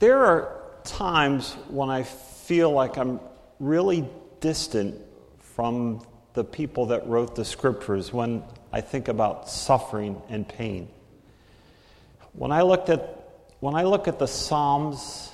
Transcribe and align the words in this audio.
There 0.00 0.24
are 0.24 0.56
times 0.82 1.52
when 1.68 1.90
I 1.90 2.04
feel 2.04 2.70
like 2.70 2.96
I'm 2.96 3.20
really 3.58 4.08
distant 4.40 4.98
from 5.40 6.02
the 6.32 6.42
people 6.42 6.86
that 6.86 7.06
wrote 7.06 7.36
the 7.36 7.44
scriptures 7.44 8.10
when 8.10 8.42
I 8.72 8.80
think 8.80 9.08
about 9.08 9.50
suffering 9.50 10.22
and 10.30 10.48
pain. 10.48 10.88
When 12.32 12.50
I 12.50 12.62
looked 12.62 12.88
at 12.88 13.18
when 13.60 13.74
I 13.74 13.82
look 13.82 14.08
at 14.08 14.18
the 14.18 14.26
Psalms, 14.26 15.30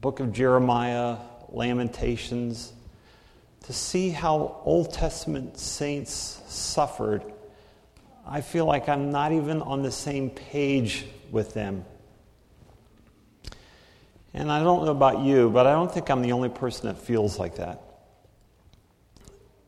book 0.00 0.20
of 0.20 0.32
Jeremiah, 0.32 1.16
Lamentations, 1.48 2.72
to 3.64 3.72
see 3.72 4.10
how 4.10 4.60
Old 4.64 4.92
Testament 4.92 5.58
saints 5.58 6.40
suffered, 6.46 7.24
I 8.24 8.40
feel 8.40 8.66
like 8.66 8.88
I'm 8.88 9.10
not 9.10 9.32
even 9.32 9.62
on 9.62 9.82
the 9.82 9.90
same 9.90 10.30
page 10.30 11.06
with 11.32 11.54
them. 11.54 11.84
And 14.38 14.52
I 14.52 14.62
don't 14.62 14.84
know 14.84 14.92
about 14.92 15.22
you, 15.22 15.50
but 15.50 15.66
I 15.66 15.72
don't 15.72 15.90
think 15.92 16.10
I'm 16.10 16.22
the 16.22 16.30
only 16.30 16.48
person 16.48 16.86
that 16.86 16.96
feels 16.96 17.40
like 17.40 17.56
that. 17.56 17.82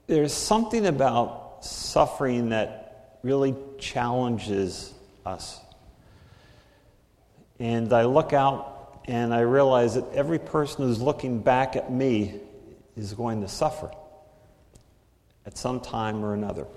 There's 0.06 0.32
something 0.32 0.86
about 0.86 1.64
suffering 1.64 2.50
that 2.50 3.18
really 3.24 3.56
challenges 3.80 4.94
us. 5.26 5.58
And 7.58 7.92
I 7.92 8.04
look 8.04 8.32
out 8.32 9.02
and 9.08 9.34
I 9.34 9.40
realize 9.40 9.96
that 9.96 10.04
every 10.14 10.38
person 10.38 10.84
who's 10.84 11.02
looking 11.02 11.40
back 11.40 11.74
at 11.74 11.90
me 11.90 12.36
is 12.96 13.12
going 13.12 13.40
to 13.40 13.48
suffer 13.48 13.90
at 15.46 15.58
some 15.58 15.80
time 15.80 16.24
or 16.24 16.32
another. 16.32 16.68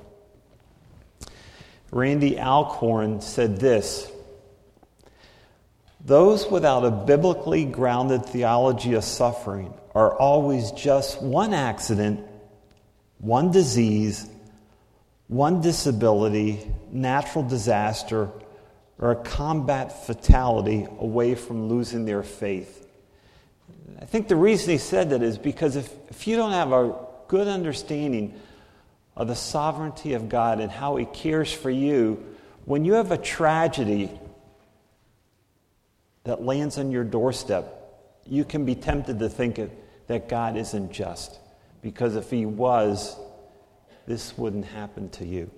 Randy 1.91 2.39
Alcorn 2.39 3.21
said 3.21 3.59
this 3.59 4.11
Those 6.05 6.49
without 6.49 6.83
a 6.83 6.91
biblically 6.91 7.65
grounded 7.65 8.25
theology 8.25 8.93
of 8.93 9.03
suffering 9.03 9.73
are 9.95 10.13
always 10.17 10.71
just 10.71 11.21
one 11.21 11.53
accident, 11.53 12.25
one 13.19 13.51
disease, 13.51 14.27
one 15.27 15.61
disability, 15.61 16.59
natural 16.91 17.43
disaster, 17.43 18.29
or 18.99 19.11
a 19.11 19.15
combat 19.15 20.05
fatality 20.05 20.85
away 20.99 21.35
from 21.35 21.69
losing 21.69 22.05
their 22.05 22.23
faith. 22.23 22.85
I 24.01 24.05
think 24.05 24.27
the 24.27 24.35
reason 24.35 24.71
he 24.71 24.77
said 24.77 25.11
that 25.11 25.23
is 25.23 25.37
because 25.37 25.77
if, 25.77 25.91
if 26.09 26.27
you 26.27 26.35
don't 26.35 26.51
have 26.51 26.73
a 26.73 26.95
good 27.27 27.47
understanding 27.47 28.39
of 29.15 29.27
the 29.27 29.35
sovereignty 29.35 30.13
of 30.13 30.29
God 30.29 30.59
and 30.59 30.71
how 30.71 30.97
He 30.97 31.05
cares 31.05 31.51
for 31.51 31.69
you, 31.69 32.23
when 32.65 32.85
you 32.85 32.93
have 32.93 33.11
a 33.11 33.17
tragedy 33.17 34.09
that 36.23 36.43
lands 36.43 36.77
on 36.77 36.91
your 36.91 37.03
doorstep, 37.03 37.65
you 38.25 38.45
can 38.45 38.65
be 38.65 38.75
tempted 38.75 39.19
to 39.19 39.29
think 39.29 39.59
that 40.07 40.29
God 40.29 40.57
isn't 40.57 40.91
just. 40.91 41.39
Because 41.81 42.15
if 42.15 42.29
He 42.29 42.45
was, 42.45 43.17
this 44.07 44.37
wouldn't 44.37 44.65
happen 44.65 45.09
to 45.11 45.25
you. 45.25 45.51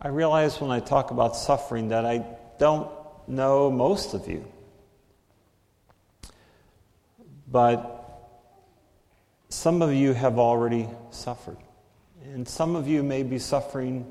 I 0.00 0.08
realize 0.08 0.60
when 0.60 0.70
I 0.70 0.80
talk 0.80 1.10
about 1.10 1.36
suffering 1.36 1.88
that 1.88 2.04
I 2.04 2.24
don't 2.58 2.90
know 3.26 3.70
most 3.70 4.14
of 4.14 4.28
you. 4.28 4.46
But 7.50 7.92
some 9.48 9.82
of 9.82 9.92
you 9.92 10.12
have 10.12 10.38
already 10.38 10.88
suffered, 11.10 11.58
and 12.24 12.46
some 12.46 12.76
of 12.76 12.88
you 12.88 13.02
may 13.02 13.22
be 13.22 13.38
suffering 13.38 14.06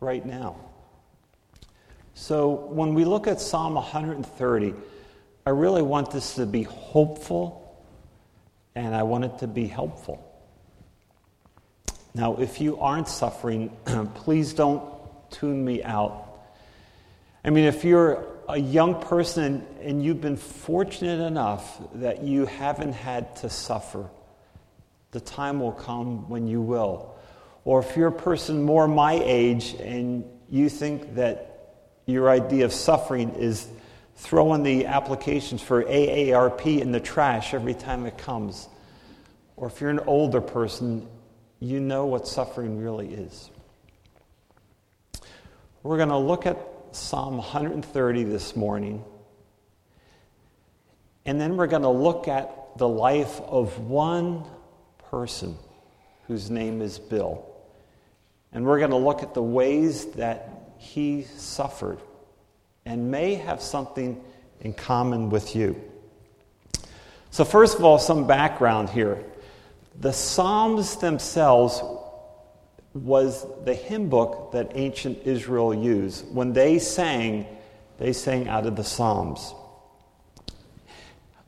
right 0.00 0.24
now. 0.24 0.56
So 2.18 2.48
when 2.48 2.94
we 2.94 3.04
look 3.04 3.26
at 3.26 3.42
Psalm 3.42 3.74
130, 3.74 4.74
I 5.44 5.50
really 5.50 5.82
want 5.82 6.10
this 6.10 6.36
to 6.36 6.46
be 6.46 6.62
hopeful 6.62 7.62
and 8.74 8.94
I 8.94 9.02
want 9.02 9.26
it 9.26 9.38
to 9.40 9.46
be 9.46 9.66
helpful. 9.66 10.22
Now, 12.14 12.36
if 12.36 12.58
you 12.58 12.78
aren't 12.78 13.08
suffering, 13.08 13.70
please 14.14 14.54
don't 14.54 14.82
tune 15.30 15.62
me 15.62 15.82
out. 15.82 16.40
I 17.44 17.50
mean, 17.50 17.64
if 17.64 17.84
you're 17.84 18.26
a 18.48 18.58
young 18.58 18.98
person 19.02 19.66
and 19.82 20.02
you've 20.02 20.22
been 20.22 20.38
fortunate 20.38 21.20
enough 21.20 21.78
that 21.96 22.22
you 22.22 22.46
haven't 22.46 22.94
had 22.94 23.36
to 23.36 23.50
suffer, 23.50 24.08
the 25.10 25.20
time 25.20 25.60
will 25.60 25.72
come 25.72 26.30
when 26.30 26.48
you 26.48 26.62
will. 26.62 27.14
Or 27.66 27.80
if 27.80 27.94
you're 27.94 28.08
a 28.08 28.12
person 28.12 28.62
more 28.62 28.88
my 28.88 29.20
age 29.22 29.74
and 29.74 30.24
you 30.48 30.70
think 30.70 31.16
that 31.16 31.55
your 32.06 32.30
idea 32.30 32.64
of 32.64 32.72
suffering 32.72 33.30
is 33.34 33.68
throwing 34.14 34.62
the 34.62 34.86
applications 34.86 35.60
for 35.60 35.82
AARP 35.84 36.80
in 36.80 36.92
the 36.92 37.00
trash 37.00 37.52
every 37.52 37.74
time 37.74 38.06
it 38.06 38.16
comes, 38.16 38.68
or 39.56 39.68
if 39.68 39.80
you're 39.80 39.90
an 39.90 40.00
older 40.00 40.40
person, 40.40 41.06
you 41.60 41.80
know 41.80 42.06
what 42.06 42.26
suffering 42.26 42.82
really 42.82 43.12
is. 43.12 43.50
We're 45.82 45.96
going 45.96 46.08
to 46.08 46.18
look 46.18 46.46
at 46.46 46.58
Psalm 46.92 47.36
130 47.36 48.24
this 48.24 48.56
morning. 48.56 49.04
And 51.24 51.40
then 51.40 51.56
we're 51.56 51.66
going 51.66 51.82
to 51.82 51.88
look 51.88 52.28
at 52.28 52.78
the 52.78 52.88
life 52.88 53.40
of 53.40 53.78
one 53.80 54.44
person 55.10 55.56
whose 56.26 56.50
name 56.50 56.82
is 56.82 56.98
Bill. 56.98 57.46
And 58.52 58.64
we're 58.64 58.78
going 58.78 58.90
to 58.90 58.96
look 58.96 59.22
at 59.22 59.34
the 59.34 59.42
ways 59.42 60.06
that 60.12 60.55
he 60.78 61.22
suffered 61.36 61.98
and 62.84 63.10
may 63.10 63.34
have 63.34 63.60
something 63.60 64.22
in 64.60 64.72
common 64.72 65.30
with 65.30 65.56
you. 65.56 65.80
So, 67.30 67.44
first 67.44 67.78
of 67.78 67.84
all, 67.84 67.98
some 67.98 68.26
background 68.26 68.88
here. 68.90 69.22
The 69.98 70.12
Psalms 70.12 70.96
themselves 70.96 71.82
was 72.94 73.46
the 73.64 73.74
hymn 73.74 74.08
book 74.08 74.52
that 74.52 74.72
ancient 74.74 75.26
Israel 75.26 75.74
used. 75.74 76.32
When 76.32 76.52
they 76.52 76.78
sang, 76.78 77.46
they 77.98 78.12
sang 78.12 78.48
out 78.48 78.66
of 78.66 78.76
the 78.76 78.84
Psalms. 78.84 79.54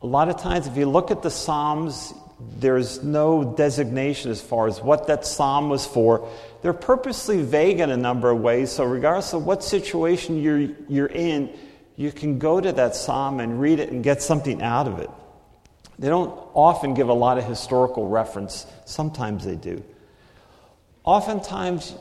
A 0.03 0.07
lot 0.07 0.29
of 0.29 0.37
times, 0.37 0.67
if 0.67 0.77
you 0.77 0.87
look 0.87 1.11
at 1.11 1.23
the 1.23 1.31
Psalms, 1.31 2.13
there's 2.41 3.03
no 3.03 3.55
designation 3.57 4.31
as 4.31 4.41
far 4.41 4.69
as 4.69 4.81
what 4.81 5.09
that 5.09 5.27
psalm 5.27 5.69
was 5.69 5.87
for. 5.87 6.29
They're 6.63 6.73
purposely 6.73 7.43
vague 7.43 7.81
in 7.81 7.91
a 7.91 7.97
number 7.97 8.31
of 8.31 8.41
ways, 8.41 8.71
so 8.71 8.85
regardless 8.85 9.33
of 9.33 9.45
what 9.45 9.65
situation 9.65 10.41
you're, 10.41 10.71
you're 10.89 11.07
in, 11.07 11.51
you 11.97 12.13
can 12.13 12.39
go 12.39 12.61
to 12.61 12.71
that 12.73 12.95
psalm 12.95 13.41
and 13.41 13.61
read 13.61 13.81
it 13.81 13.91
and 13.91 14.05
get 14.05 14.23
something 14.23 14.63
out 14.63 14.87
of 14.87 15.01
it. 15.01 15.11
They 15.99 16.09
don't 16.09 16.31
often 16.55 16.95
give 16.95 17.09
a 17.09 17.15
lot 17.15 17.39
of 17.39 17.45
historical 17.45 18.09
reference, 18.09 18.67
sometimes 18.85 19.45
they 19.45 19.57
do. 19.57 19.83
Oftentimes 21.03 21.97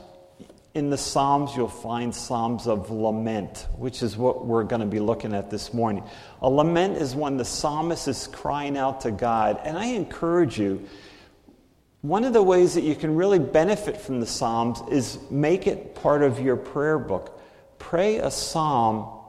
in 0.78 0.92
the 0.92 0.98
Psalms, 0.98 1.56
you'll 1.56 1.68
find 1.68 2.14
Psalms 2.14 2.68
of 2.68 2.92
lament, 2.92 3.66
which 3.78 4.04
is 4.04 4.16
what 4.16 4.46
we're 4.46 4.64
going 4.64 4.82
to 4.82 4.86
be 4.86 5.00
looking 5.00 5.34
at 5.34 5.50
this 5.50 5.74
morning. 5.74 6.04
A 6.44 6.48
lament 6.48 6.98
is 6.98 7.16
when 7.16 7.36
the 7.36 7.44
psalmist 7.44 8.08
is 8.08 8.28
crying 8.28 8.78
out 8.78 9.02
to 9.02 9.10
God. 9.10 9.60
And 9.64 9.76
I 9.76 9.86
encourage 9.86 10.60
you, 10.60 10.88
one 12.02 12.24
of 12.24 12.34
the 12.34 12.44
ways 12.44 12.76
that 12.76 12.84
you 12.84 12.94
can 12.94 13.16
really 13.16 13.40
benefit 13.40 13.98
from 13.98 14.20
the 14.20 14.28
Psalms 14.28 14.80
is 14.92 15.18
make 15.32 15.66
it 15.66 15.96
part 15.96 16.22
of 16.22 16.40
your 16.40 16.56
prayer 16.56 17.00
book. 17.00 17.42
Pray 17.80 18.18
a 18.18 18.30
psalm 18.30 19.20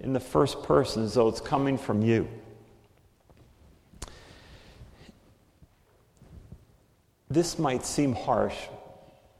in 0.00 0.12
the 0.12 0.20
first 0.20 0.64
person 0.64 1.04
as 1.04 1.14
though 1.14 1.28
it's 1.28 1.40
coming 1.40 1.78
from 1.78 2.02
you. 2.02 2.28
This 7.30 7.56
might 7.56 7.86
seem 7.86 8.14
harsh, 8.14 8.56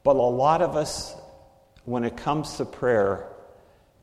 but 0.05 0.15
a 0.15 0.19
lot 0.19 0.61
of 0.61 0.77
us, 0.77 1.17
when 1.85 2.03
it 2.03 2.17
comes 2.17 2.57
to 2.57 2.65
prayer, 2.65 3.27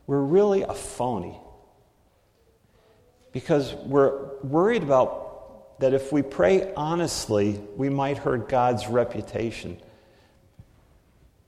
we're 0.06 0.20
really 0.20 0.62
a 0.62 0.74
phony. 0.74 1.38
Because 3.32 3.74
we're 3.74 4.36
worried 4.42 4.82
about 4.82 5.78
that 5.80 5.94
if 5.94 6.12
we 6.12 6.22
pray 6.22 6.72
honestly, 6.74 7.60
we 7.76 7.88
might 7.88 8.18
hurt 8.18 8.48
God's 8.48 8.86
reputation. 8.86 9.78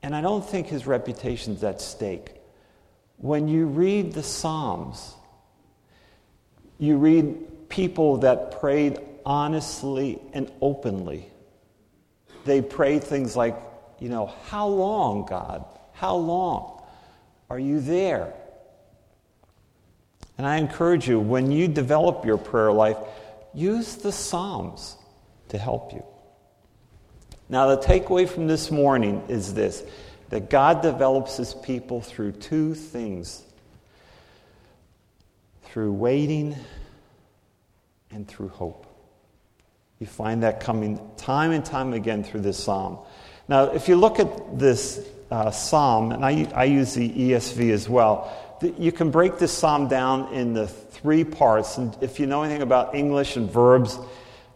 And 0.01 0.15
I 0.15 0.21
don't 0.21 0.43
think 0.43 0.67
his 0.67 0.87
reputation's 0.87 1.63
at 1.63 1.81
stake. 1.81 2.31
When 3.17 3.47
you 3.47 3.67
read 3.67 4.13
the 4.13 4.23
Psalms, 4.23 5.13
you 6.79 6.97
read 6.97 7.69
people 7.69 8.17
that 8.17 8.59
prayed 8.59 8.99
honestly 9.25 10.19
and 10.33 10.51
openly. 10.61 11.29
They 12.45 12.61
prayed 12.61 13.03
things 13.03 13.35
like, 13.35 13.55
you 13.99 14.09
know, 14.09 14.33
how 14.47 14.67
long, 14.67 15.25
God? 15.25 15.65
How 15.93 16.15
long? 16.15 16.81
Are 17.49 17.59
you 17.59 17.79
there? 17.79 18.33
And 20.37 20.47
I 20.47 20.57
encourage 20.57 21.07
you, 21.07 21.19
when 21.19 21.51
you 21.51 21.67
develop 21.67 22.25
your 22.25 22.37
prayer 22.37 22.71
life, 22.71 22.97
use 23.53 23.95
the 23.95 24.11
Psalms 24.11 24.97
to 25.49 25.57
help 25.57 25.93
you. 25.93 26.03
Now, 27.49 27.75
the 27.75 27.81
takeaway 27.81 28.27
from 28.27 28.47
this 28.47 28.71
morning 28.71 29.23
is 29.27 29.53
this 29.53 29.83
that 30.29 30.49
God 30.49 30.81
develops 30.81 31.37
his 31.37 31.53
people 31.53 32.01
through 32.01 32.31
two 32.31 32.73
things 32.73 33.43
through 35.73 35.91
waiting, 35.91 36.55
and 38.11 38.27
through 38.27 38.49
hope. 38.49 38.85
You 39.97 40.05
find 40.05 40.43
that 40.43 40.59
coming 40.59 40.99
time 41.17 41.49
and 41.49 41.65
time 41.65 41.93
again 41.93 42.23
through 42.23 42.41
this 42.41 42.63
psalm. 42.63 42.99
Now, 43.47 43.71
if 43.71 43.87
you 43.87 43.95
look 43.95 44.19
at 44.19 44.59
this 44.59 45.03
uh, 45.33 45.49
psalm, 45.49 46.11
and 46.11 46.23
I, 46.23 46.47
I 46.53 46.65
use 46.65 46.93
the 46.93 47.09
ESV 47.09 47.71
as 47.71 47.89
well, 47.89 48.31
you 48.77 48.91
can 48.91 49.09
break 49.09 49.39
this 49.39 49.51
psalm 49.51 49.87
down 49.87 50.31
in 50.31 50.53
the 50.53 50.67
three 50.67 51.23
parts. 51.23 51.79
And 51.79 51.97
if 52.01 52.19
you 52.19 52.27
know 52.27 52.43
anything 52.43 52.61
about 52.61 52.93
English 52.93 53.35
and 53.35 53.49
verbs, 53.49 53.97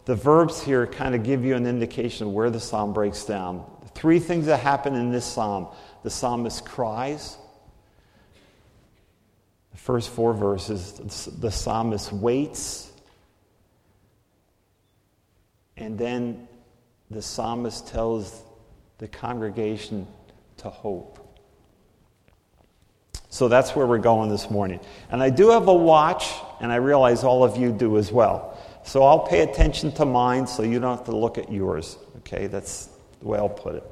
the 0.04 0.14
verbs 0.14 0.62
here 0.62 0.86
kind 0.86 1.16
of 1.16 1.24
give 1.24 1.44
you 1.44 1.56
an 1.56 1.66
indication 1.66 2.28
of 2.28 2.32
where 2.32 2.48
the 2.48 2.60
psalm 2.60 2.92
breaks 2.92 3.24
down. 3.24 3.68
Three 3.96 4.20
things 4.20 4.46
that 4.46 4.60
happen 4.60 4.94
in 4.94 5.10
this 5.10 5.24
psalm 5.24 5.66
the 6.04 6.10
psalmist 6.10 6.64
cries, 6.64 7.36
the 9.72 9.78
first 9.78 10.10
four 10.10 10.32
verses, 10.32 10.92
the 11.40 11.50
psalmist 11.50 12.12
waits, 12.12 12.92
and 15.76 15.98
then 15.98 16.46
the 17.10 17.20
psalmist 17.20 17.88
tells 17.88 18.44
the 18.98 19.08
congregation 19.08 20.06
to 20.58 20.70
hope. 20.70 21.18
So 23.30 23.48
that's 23.48 23.76
where 23.76 23.86
we're 23.86 23.98
going 23.98 24.30
this 24.30 24.50
morning. 24.50 24.80
And 25.10 25.22
I 25.22 25.30
do 25.30 25.50
have 25.50 25.68
a 25.68 25.74
watch, 25.74 26.32
and 26.60 26.72
I 26.72 26.76
realize 26.76 27.24
all 27.24 27.44
of 27.44 27.56
you 27.56 27.72
do 27.72 27.98
as 27.98 28.10
well. 28.10 28.58
So 28.84 29.02
I'll 29.02 29.20
pay 29.20 29.40
attention 29.40 29.92
to 29.92 30.04
mine 30.04 30.46
so 30.46 30.62
you 30.62 30.80
don't 30.80 30.96
have 30.96 31.06
to 31.06 31.16
look 31.16 31.36
at 31.36 31.52
yours. 31.52 31.98
Okay, 32.18 32.46
that's 32.46 32.88
the 33.20 33.28
way 33.28 33.38
I'll 33.38 33.48
put 33.48 33.74
it. 33.74 33.84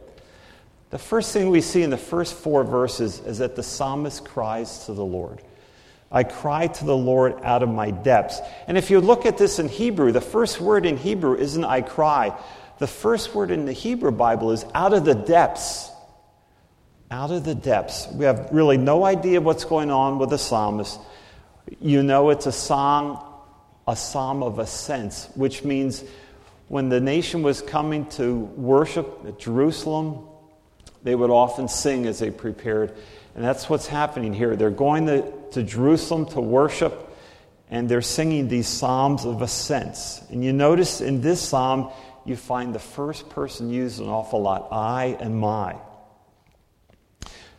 The 0.91 0.99
first 0.99 1.33
thing 1.33 1.51
we 1.51 1.61
see 1.61 1.83
in 1.83 1.91
the 1.91 1.99
first 1.99 2.35
four 2.35 2.65
verses 2.65 3.21
is 3.21 3.39
that 3.39 3.57
the 3.57 3.63
psalmist 3.63 4.25
cries 4.25 4.87
to 4.87 4.95
the 4.95 5.05
Lord. 5.05 5.43
I 6.11 6.23
cry 6.25 6.69
to 6.69 6.85
the 6.85 6.97
Lord 6.97 7.43
out 7.43 7.63
of 7.63 7.69
my 7.69 7.91
depths. 7.91 8.41
And 8.69 8.79
if 8.79 8.91
you 8.91 9.01
look 9.01 9.27
at 9.27 9.37
this 9.37 9.59
in 9.59 9.69
Hebrew, 9.69 10.13
the 10.13 10.21
first 10.21 10.61
word 10.61 10.87
in 10.87 10.97
Hebrew 10.97 11.35
isn't 11.37 11.65
I 11.65 11.83
cry. 11.83 12.39
The 12.79 12.87
first 12.87 13.35
word 13.35 13.51
in 13.51 13.67
the 13.67 13.73
Hebrew 13.73 14.13
Bible 14.13 14.53
is 14.53 14.65
out 14.75 14.95
of 14.95 15.05
the 15.05 15.15
depths 15.15 15.91
out 17.11 17.31
of 17.31 17.44
the 17.44 17.55
depths. 17.55 18.08
We 18.12 18.25
have 18.25 18.49
really 18.50 18.76
no 18.76 19.05
idea 19.05 19.41
what's 19.41 19.64
going 19.64 19.91
on 19.91 20.19
with 20.19 20.31
the 20.31 20.38
psalmist. 20.38 20.99
You 21.81 22.03
know, 22.03 22.31
it's 22.31 22.47
a 22.47 22.53
song, 22.53 23.23
a 23.87 23.97
psalm 23.97 24.43
of 24.43 24.58
ascents, 24.58 25.29
which 25.35 25.64
means 25.64 26.05
when 26.69 26.88
the 26.88 27.00
nation 27.00 27.43
was 27.43 27.62
coming 27.62 28.06
to 28.11 28.35
worship 28.35 29.20
at 29.26 29.38
Jerusalem, 29.38 30.26
they 31.03 31.14
would 31.14 31.31
often 31.31 31.69
sing 31.69 32.06
as 32.06 32.19
they 32.19 32.31
prepared. 32.31 32.93
And 33.35 33.44
that's 33.44 33.70
what's 33.70 33.87
happening 33.87 34.32
here. 34.32 34.56
They're 34.56 34.70
going 34.70 35.06
to, 35.06 35.32
to 35.53 35.62
Jerusalem 35.62 36.26
to 36.26 36.41
worship, 36.41 37.08
and 37.70 37.88
they're 37.88 38.03
singing 38.03 38.49
these 38.49 38.67
psalms 38.67 39.25
of 39.25 39.43
ascents. 39.43 40.23
And 40.31 40.44
you 40.44 40.53
notice 40.53 41.00
in 41.00 41.20
this 41.20 41.41
psalm, 41.41 41.91
you 42.25 42.35
find 42.35 42.75
the 42.75 42.81
first 42.81 43.29
person 43.29 43.70
used 43.70 44.00
an 44.00 44.08
awful 44.08 44.43
lot 44.43 44.69
I 44.73 45.17
and 45.20 45.38
my. 45.38 45.76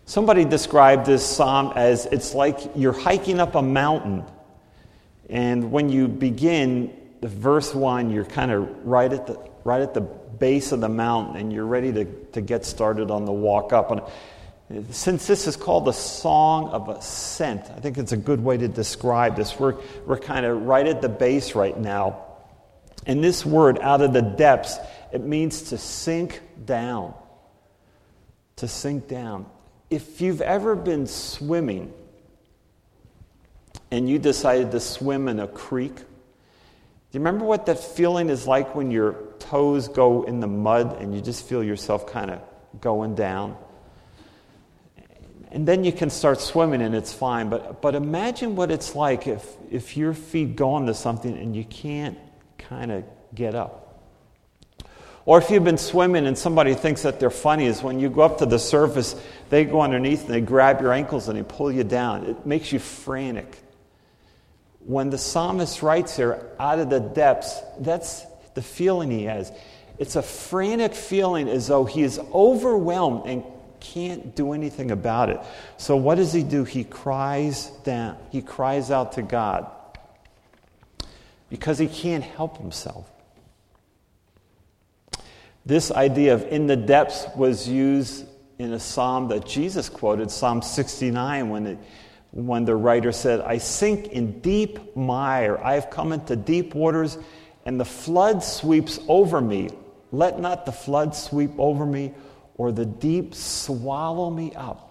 Somebody 0.08 0.46
described 0.46 1.06
this 1.06 1.26
psalm 1.26 1.74
as 1.76 2.06
it's 2.06 2.34
like 2.34 2.58
you're 2.76 2.94
hiking 2.94 3.42
up 3.42 3.56
a 3.56 3.62
mountain. 3.62 4.24
And 5.30 5.70
when 5.70 5.90
you 5.90 6.08
begin, 6.08 6.96
the 7.20 7.28
verse 7.28 7.76
one, 7.76 8.10
you're 8.10 8.24
kind 8.24 8.50
of 8.52 8.70
right 8.86 9.12
at 9.12 9.28
the, 9.28 9.38
right 9.66 9.82
at 9.82 9.94
the 9.94 10.00
base 10.00 10.72
of 10.72 10.80
the 10.80 10.88
mountain 10.88 11.36
and 11.36 11.52
you're 11.52 11.66
ready 11.66 11.92
to, 11.92 12.06
to 12.06 12.40
get 12.40 12.66
started 12.66 13.12
on 13.12 13.26
the 13.26 13.34
walk 13.34 13.74
up. 13.74 13.92
And 14.70 14.96
since 14.96 15.28
this 15.28 15.46
is 15.46 15.58
called 15.58 15.84
the 15.84 15.92
Song 15.92 16.70
of 16.70 16.88
Ascent, 16.88 17.64
I 17.76 17.82
think 17.82 17.98
it's 17.98 18.14
a 18.14 18.18
good 18.18 18.42
way 18.42 18.56
to 18.56 18.70
describe 18.70 19.36
this. 19.36 19.60
We're, 19.60 19.76
we're 20.06 20.20
kind 20.20 20.46
of 20.46 20.62
right 20.62 20.88
at 20.88 21.02
the 21.02 21.10
base 21.10 21.54
right 21.54 21.78
now. 21.78 22.24
And 23.06 23.22
this 23.22 23.46
word, 23.46 23.78
out 23.82 24.02
of 24.02 24.14
the 24.14 24.22
depths, 24.22 24.78
it 25.12 25.22
means 25.22 25.64
to 25.64 25.78
sink 25.78 26.40
down. 26.64 27.14
To 28.56 28.70
sink 28.70 29.10
down 29.10 29.48
if 29.90 30.22
you've 30.22 30.42
ever 30.42 30.76
been 30.76 31.08
swimming 31.08 31.94
and 33.90 34.10
you 34.10 34.20
decided 34.20 34.72
to 34.72 34.80
swim 34.80 35.28
in 35.28 35.40
a 35.40 35.48
creek, 35.48 35.96
do 35.96 36.04
you 37.14 37.20
remember 37.20 37.46
what 37.46 37.66
that 37.68 37.80
feeling 37.80 38.30
is 38.30 38.46
like 38.46 38.76
when 38.76 38.92
your 38.92 39.14
toes 39.40 39.88
go 39.88 40.24
in 40.24 40.42
the 40.42 40.48
mud 40.48 41.02
and 41.02 41.16
you 41.16 41.22
just 41.22 41.48
feel 41.48 41.64
yourself 41.64 42.06
kind 42.06 42.32
of 42.32 42.42
going 42.82 43.16
down? 43.16 43.56
And 45.50 45.66
then 45.66 45.86
you 45.86 45.94
can 45.94 46.10
start 46.10 46.42
swimming 46.42 46.82
and 46.82 46.94
it's 46.94 47.14
fine. 47.14 47.48
But, 47.48 47.82
but 47.82 47.96
imagine 47.96 48.58
what 48.58 48.70
it's 48.70 48.94
like 48.94 49.28
if, 49.28 49.46
if 49.72 49.96
your 49.96 50.14
feet 50.14 50.58
go 50.58 50.76
into 50.76 50.94
something 50.94 51.38
and 51.38 51.56
you 51.56 51.64
can't 51.64 52.18
kind 52.58 52.92
of 52.92 53.06
get 53.34 53.56
up. 53.56 53.87
Or 55.28 55.38
if 55.40 55.50
you've 55.50 55.66
been 55.66 55.78
swimming 55.78 56.26
and 56.26 56.38
somebody 56.38 56.74
thinks 56.74 57.02
that 57.02 57.20
they're 57.20 57.30
funny, 57.30 57.66
is 57.66 57.84
when 57.84 58.00
you 58.00 58.10
go 58.10 58.22
up 58.22 58.38
to 58.38 58.46
the 58.46 58.58
surface, 58.58 59.14
they 59.50 59.66
go 59.66 59.82
underneath 59.82 60.22
and 60.24 60.34
they 60.34 60.40
grab 60.40 60.80
your 60.80 60.94
ankles 60.94 61.28
and 61.28 61.38
they 61.38 61.44
pull 61.44 61.70
you 61.70 61.84
down. 61.84 62.24
It 62.24 62.46
makes 62.46 62.72
you 62.72 62.80
frantic. 62.80 63.62
When 64.86 65.10
the 65.10 65.18
psalmist 65.18 65.84
writes 65.84 66.16
here, 66.16 66.50
out 66.62 66.80
of 66.80 66.90
the 66.90 67.02
depths, 67.02 67.60
that's 67.78 68.26
the 68.54 68.62
feeling 68.62 69.12
he 69.12 69.26
has. 69.26 69.52
It's 69.98 70.16
a 70.16 70.22
frantic 70.22 70.96
feeling 70.96 71.50
as 71.50 71.68
though 71.68 71.84
he 71.84 72.04
is 72.04 72.20
overwhelmed 72.34 73.24
and 73.26 73.44
can't 73.82 74.34
do 74.34 74.54
anything 74.54 74.92
about 74.92 75.30
it. 75.30 75.42
So 75.76 75.98
what 75.98 76.16
does 76.16 76.32
he 76.32 76.42
do? 76.42 76.64
He 76.64 76.86
cries 76.86 77.68
down. 77.84 78.16
He 78.32 78.42
cries 78.42 78.92
out 78.92 79.12
to 79.14 79.24
God 79.24 79.70
because 81.50 81.78
he 81.78 81.88
can't 81.88 82.24
help 82.24 82.60
himself. 82.60 83.12
This 85.68 85.92
idea 85.92 86.34
of 86.34 86.44
in 86.44 86.66
the 86.66 86.78
depths 86.78 87.28
was 87.36 87.68
used 87.68 88.26
in 88.58 88.72
a 88.72 88.80
psalm 88.80 89.28
that 89.28 89.46
Jesus 89.46 89.90
quoted, 89.90 90.32
Psalm 90.32 90.62
69, 90.62 91.50
when, 91.50 91.68
it, 91.68 91.78
when 92.32 92.64
the 92.64 92.74
writer 92.74 93.12
said, 93.12 93.42
I 93.42 93.58
sink 93.58 94.08
in 94.08 94.40
deep 94.40 94.96
mire. 94.96 95.58
I 95.58 95.74
have 95.74 95.90
come 95.90 96.14
into 96.14 96.38
deep 96.38 96.74
waters, 96.74 97.18
and 97.66 97.78
the 97.78 97.86
flood 97.86 98.46
sweeps 98.46 98.98
over 99.10 99.42
me. 99.42 99.70
Let 100.14 100.40
not 100.40 100.66
the 100.66 100.72
flood 100.72 101.14
sweep 101.14 101.52
over 101.58 101.86
me, 101.86 102.14
or 102.56 102.72
the 102.72 102.86
deep 102.86 103.36
swallow 103.36 104.30
me 104.30 104.54
up. 104.56 104.88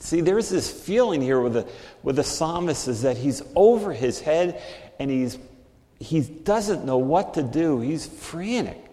See, 0.00 0.22
there's 0.22 0.48
this 0.48 0.68
feeling 0.68 1.22
here 1.22 1.40
with 1.40 1.52
the, 1.52 1.68
with 2.02 2.16
the 2.16 2.24
psalmist 2.24 2.88
is 2.88 3.02
that 3.02 3.16
he's 3.16 3.42
over 3.54 3.92
his 3.92 4.20
head 4.20 4.60
and 4.98 5.08
he's, 5.08 5.38
he 6.00 6.20
doesn't 6.20 6.84
know 6.84 6.98
what 6.98 7.34
to 7.34 7.44
do. 7.44 7.78
He's 7.78 8.06
frantic. 8.06 8.83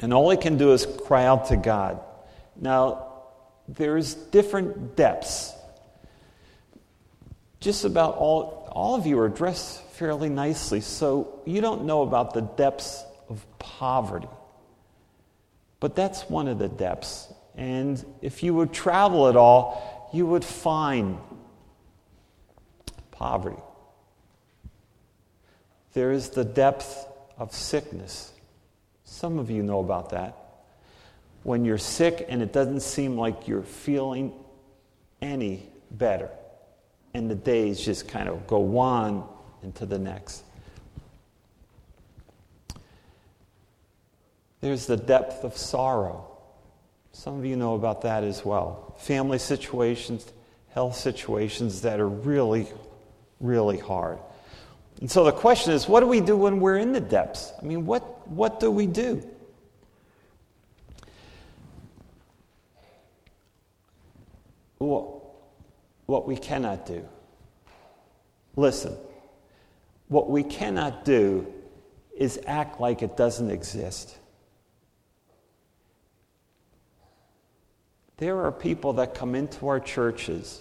And 0.00 0.14
all 0.14 0.30
he 0.30 0.36
can 0.36 0.56
do 0.56 0.72
is 0.72 0.86
cry 0.86 1.24
out 1.24 1.46
to 1.46 1.56
God. 1.56 2.00
Now, 2.56 3.08
there's 3.68 4.14
different 4.14 4.96
depths. 4.96 5.52
Just 7.60 7.84
about 7.84 8.16
all, 8.16 8.68
all 8.72 8.94
of 8.94 9.06
you 9.06 9.18
are 9.18 9.28
dressed 9.28 9.82
fairly 9.92 10.28
nicely, 10.28 10.80
so 10.80 11.40
you 11.44 11.60
don't 11.60 11.84
know 11.84 12.02
about 12.02 12.32
the 12.32 12.42
depths 12.42 13.04
of 13.28 13.44
poverty. 13.58 14.28
But 15.80 15.96
that's 15.96 16.28
one 16.28 16.48
of 16.48 16.58
the 16.58 16.68
depths. 16.68 17.32
And 17.56 18.04
if 18.22 18.42
you 18.42 18.54
would 18.54 18.72
travel 18.72 19.28
at 19.28 19.36
all, 19.36 20.10
you 20.12 20.26
would 20.26 20.44
find 20.44 21.18
poverty. 23.10 23.60
There 25.92 26.12
is 26.12 26.30
the 26.30 26.44
depth 26.44 27.06
of 27.36 27.52
sickness. 27.52 28.32
Some 29.10 29.38
of 29.38 29.50
you 29.50 29.62
know 29.62 29.80
about 29.80 30.10
that. 30.10 30.36
When 31.42 31.64
you're 31.64 31.78
sick 31.78 32.26
and 32.28 32.42
it 32.42 32.52
doesn't 32.52 32.80
seem 32.80 33.16
like 33.16 33.48
you're 33.48 33.62
feeling 33.62 34.32
any 35.20 35.66
better, 35.90 36.28
and 37.14 37.28
the 37.28 37.34
days 37.34 37.80
just 37.80 38.06
kind 38.06 38.28
of 38.28 38.46
go 38.46 38.58
one 38.58 39.24
into 39.62 39.86
the 39.86 39.98
next. 39.98 40.44
There's 44.60 44.86
the 44.86 44.96
depth 44.96 45.42
of 45.42 45.56
sorrow. 45.56 46.26
Some 47.12 47.38
of 47.38 47.44
you 47.44 47.56
know 47.56 47.74
about 47.74 48.02
that 48.02 48.22
as 48.22 48.44
well. 48.44 48.94
Family 48.98 49.38
situations, 49.38 50.30
health 50.68 50.96
situations 50.96 51.80
that 51.80 51.98
are 51.98 52.08
really, 52.08 52.68
really 53.40 53.78
hard. 53.78 54.18
And 55.00 55.10
so 55.10 55.24
the 55.24 55.32
question 55.32 55.72
is 55.72 55.88
what 55.88 56.00
do 56.00 56.06
we 56.06 56.20
do 56.20 56.36
when 56.36 56.60
we're 56.60 56.78
in 56.78 56.92
the 56.92 57.00
depths? 57.00 57.52
I 57.60 57.64
mean, 57.64 57.86
what, 57.86 58.28
what 58.28 58.60
do 58.60 58.70
we 58.70 58.86
do? 58.86 59.22
What, 64.78 65.08
what 66.06 66.26
we 66.26 66.36
cannot 66.36 66.86
do. 66.86 67.06
Listen, 68.56 68.96
what 70.08 70.30
we 70.30 70.42
cannot 70.42 71.04
do 71.04 71.52
is 72.16 72.40
act 72.46 72.80
like 72.80 73.02
it 73.02 73.16
doesn't 73.16 73.50
exist. 73.50 74.18
There 78.16 78.42
are 78.42 78.50
people 78.50 78.94
that 78.94 79.14
come 79.14 79.36
into 79.36 79.68
our 79.68 79.78
churches 79.78 80.60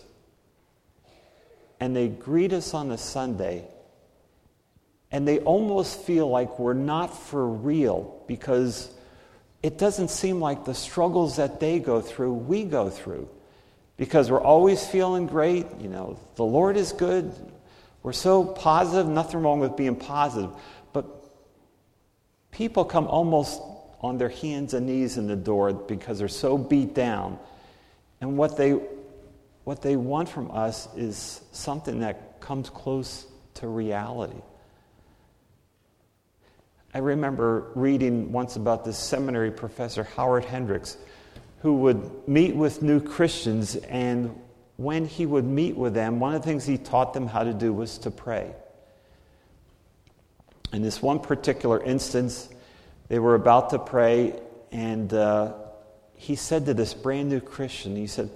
and 1.79 1.95
they 1.95 2.07
greet 2.07 2.53
us 2.53 2.73
on 2.73 2.91
a 2.91 2.97
Sunday, 2.97 3.67
and 5.11 5.27
they 5.27 5.39
almost 5.39 6.01
feel 6.01 6.29
like 6.29 6.59
we're 6.59 6.73
not 6.73 7.17
for 7.17 7.47
real 7.47 8.23
because 8.27 8.91
it 9.63 9.77
doesn't 9.77 10.09
seem 10.09 10.39
like 10.39 10.65
the 10.65 10.73
struggles 10.73 11.37
that 11.37 11.59
they 11.59 11.79
go 11.79 12.01
through, 12.01 12.33
we 12.33 12.63
go 12.63 12.89
through. 12.89 13.29
Because 13.95 14.29
we're 14.29 14.41
always 14.41 14.85
feeling 14.85 15.25
great, 15.25 15.65
you 15.79 15.89
know, 15.89 16.19
the 16.35 16.43
Lord 16.43 16.77
is 16.77 16.91
good, 16.91 17.33
we're 18.03 18.13
so 18.13 18.45
positive, 18.45 19.07
nothing 19.07 19.41
wrong 19.41 19.59
with 19.59 19.75
being 19.75 19.95
positive. 19.95 20.51
But 20.93 21.05
people 22.51 22.85
come 22.85 23.07
almost 23.07 23.59
on 24.01 24.17
their 24.17 24.29
hands 24.29 24.73
and 24.73 24.85
knees 24.85 25.17
in 25.17 25.27
the 25.27 25.35
door 25.35 25.73
because 25.73 26.19
they're 26.19 26.27
so 26.27 26.57
beat 26.57 26.93
down. 26.93 27.39
And 28.21 28.37
what 28.37 28.55
they, 28.55 28.71
what 29.63 29.81
they 29.81 29.95
want 29.95 30.29
from 30.29 30.51
us 30.51 30.87
is 30.95 31.41
something 31.51 32.01
that 32.01 32.39
comes 32.39 32.69
close 32.69 33.25
to 33.55 33.67
reality. 33.67 34.41
I 36.97 36.99
remember 36.99 37.67
reading 37.75 38.31
once 38.31 38.55
about 38.55 38.83
this 38.83 38.97
seminary 38.97 39.51
professor, 39.51 40.03
Howard 40.03 40.45
Hendricks, 40.45 40.97
who 41.59 41.75
would 41.75 42.27
meet 42.27 42.55
with 42.55 42.81
new 42.81 42.99
Christians, 42.99 43.75
and 43.75 44.35
when 44.77 45.05
he 45.05 45.27
would 45.27 45.45
meet 45.45 45.77
with 45.77 45.93
them, 45.93 46.19
one 46.19 46.33
of 46.33 46.41
the 46.41 46.47
things 46.47 46.65
he 46.65 46.79
taught 46.79 47.13
them 47.13 47.27
how 47.27 47.43
to 47.43 47.53
do 47.53 47.71
was 47.71 47.99
to 47.99 48.09
pray. 48.09 48.51
In 50.73 50.81
this 50.81 50.99
one 50.99 51.19
particular 51.19 51.79
instance, 51.79 52.49
they 53.09 53.19
were 53.19 53.35
about 53.35 53.69
to 53.69 53.77
pray, 53.77 54.39
and 54.71 55.13
uh, 55.13 55.53
he 56.15 56.35
said 56.35 56.65
to 56.65 56.73
this 56.73 56.95
brand 56.95 57.29
new 57.29 57.41
Christian, 57.41 57.95
he 57.95 58.07
said, 58.07 58.31